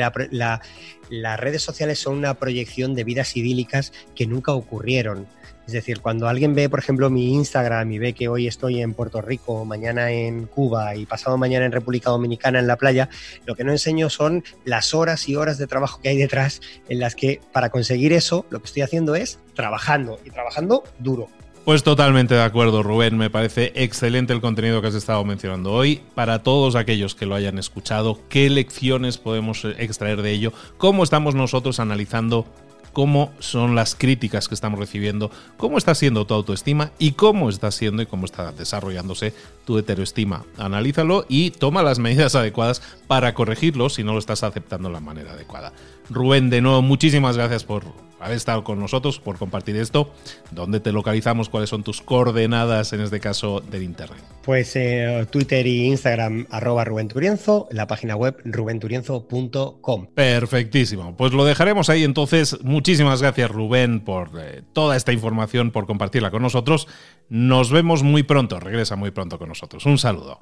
las 1.10 1.40
redes 1.40 1.64
sociales 1.64 1.98
son 1.98 2.20
una 2.20 2.36
proyección 2.36 2.94
de 2.94 3.04
vidas 3.04 3.36
idílicas 3.36 3.92
que 4.16 4.28
nunca 4.28 4.54
ocurrieron. 4.54 5.26
Es 5.66 5.74
decir, 5.74 6.00
cuando 6.00 6.28
alguien 6.28 6.54
ve, 6.54 6.70
por 6.70 6.78
ejemplo, 6.78 7.10
mi 7.10 7.34
Instagram 7.34 7.92
y 7.92 7.98
ve 7.98 8.14
que 8.14 8.28
hoy 8.28 8.48
estoy 8.48 8.84
en 8.84 8.94
Puerto 8.94 9.20
Rico, 9.20 9.66
mañana 9.66 10.12
en 10.12 10.46
Cuba 10.46 10.96
y 10.96 11.08
pasado 11.08 11.40
mañana 11.40 11.66
en 11.66 11.72
República 11.72 12.12
Dominicana 12.12 12.60
en 12.60 12.68
la 12.68 12.76
playa, 12.76 13.10
lo 13.48 13.56
que 13.56 13.64
no 13.64 13.72
enseño 13.72 14.12
son 14.12 14.44
las 14.66 14.94
horas 14.94 15.28
y 15.28 15.36
horas 15.36 15.58
de 15.58 15.66
trabajo 15.66 16.02
que 16.02 16.10
hay 16.10 16.18
detrás 16.18 16.62
en 16.88 17.00
las 17.00 17.16
que 17.16 17.42
para 17.52 17.72
conseguir 17.72 18.14
eso 18.14 18.46
lo 18.52 18.60
que 18.60 18.68
estoy 18.68 18.84
haciendo 18.84 19.16
es 19.16 19.40
trabajando 19.56 20.20
y 20.24 20.30
trabajando 20.30 20.84
duro 21.00 21.30
Pues 21.70 21.84
totalmente 21.84 22.34
de 22.34 22.42
acuerdo, 22.42 22.82
Rubén. 22.82 23.16
Me 23.16 23.30
parece 23.30 23.72
excelente 23.76 24.34
el 24.34 24.42
contenido 24.42 24.82
que 24.82 24.88
has 24.88 24.96
estado 24.96 25.24
mencionando 25.24 25.72
hoy. 25.72 26.02
Para 26.16 26.42
todos 26.42 26.74
aquellos 26.76 27.14
que 27.14 27.28
lo 27.28 27.36
hayan 27.36 27.60
escuchado, 27.60 28.18
¿qué 28.28 28.50
lecciones 28.50 29.20
podemos 29.20 29.64
extraer 29.78 30.24
de 30.24 30.32
ello? 30.32 30.52
¿Cómo 30.80 31.04
estamos 31.04 31.36
nosotros 31.36 31.80
analizando 31.80 32.48
cómo 32.92 33.32
son 33.38 33.76
las 33.76 33.94
críticas 33.94 34.48
que 34.48 34.56
estamos 34.56 34.80
recibiendo, 34.80 35.30
cómo 35.58 35.78
está 35.78 35.94
siendo 35.94 36.26
tu 36.26 36.34
autoestima 36.34 36.92
y 36.98 37.12
cómo 37.12 37.50
está 37.50 37.70
siendo 37.70 38.02
y 38.02 38.08
cómo 38.08 38.26
está 38.26 38.52
desarrollándose 38.52 39.34
tu 39.64 39.78
heteroestima. 39.78 40.46
Analízalo 40.58 41.26
y 41.30 41.52
toma 41.52 41.84
las 41.84 42.00
medidas 42.00 42.34
adecuadas 42.36 42.82
para 43.08 43.36
corregirlo 43.36 43.90
si 43.90 44.04
no 44.04 44.14
lo 44.14 44.20
estás 44.20 44.42
aceptando 44.44 44.90
de 44.90 44.94
la 44.94 45.02
manera 45.02 45.34
adecuada. 45.34 45.72
Rubén, 46.10 46.50
de 46.50 46.62
nuevo, 46.62 46.82
muchísimas 46.82 47.38
gracias 47.38 47.64
por 47.64 47.84
haber 48.20 48.38
estado 48.38 48.64
con 48.64 48.80
nosotros, 48.80 49.20
por 49.20 49.38
compartir 49.38 49.76
esto. 49.76 50.14
¿Dónde 50.52 50.80
te 50.80 50.92
localizamos? 50.92 51.50
¿Cuáles 51.50 51.70
son 51.70 51.84
tus 51.84 52.02
coordenadas, 52.02 52.94
en 52.94 53.02
este 53.02 53.20
caso, 53.20 53.62
del 53.62 53.84
Internet? 53.84 54.20
Pues 54.44 54.76
eh, 54.76 55.26
Twitter 55.30 55.66
y 55.68 55.86
Instagram, 55.88 56.48
arroba 56.50 56.84
Rubén 56.84 57.08
Turienzo, 57.08 57.68
la 57.72 57.88
página 57.88 58.16
web 58.16 58.38
rubenturienzo.com. 58.44 60.08
Perfectísimo. 60.14 61.16
Pues 61.16 61.34
lo 61.34 61.46
dejaremos 61.46 61.90
ahí 61.90 62.04
entonces. 62.04 62.58
Muchísimas 62.64 63.22
gracias, 63.22 63.50
Rubén, 63.52 64.02
por 64.02 64.32
eh, 64.40 64.64
toda 64.74 64.98
esta 64.98 65.14
información, 65.14 65.72
por 65.72 65.86
compartirla 65.86 66.32
con 66.32 66.42
nosotros. 66.42 66.88
Nos 67.30 67.72
vemos 67.72 68.04
muy 68.04 68.24
pronto. 68.24 68.60
Regresa 68.60 68.96
muy 68.96 69.12
pronto 69.12 69.38
con 69.38 69.50
nosotros. 69.50 69.86
Un 69.86 69.98
saludo. 69.98 70.42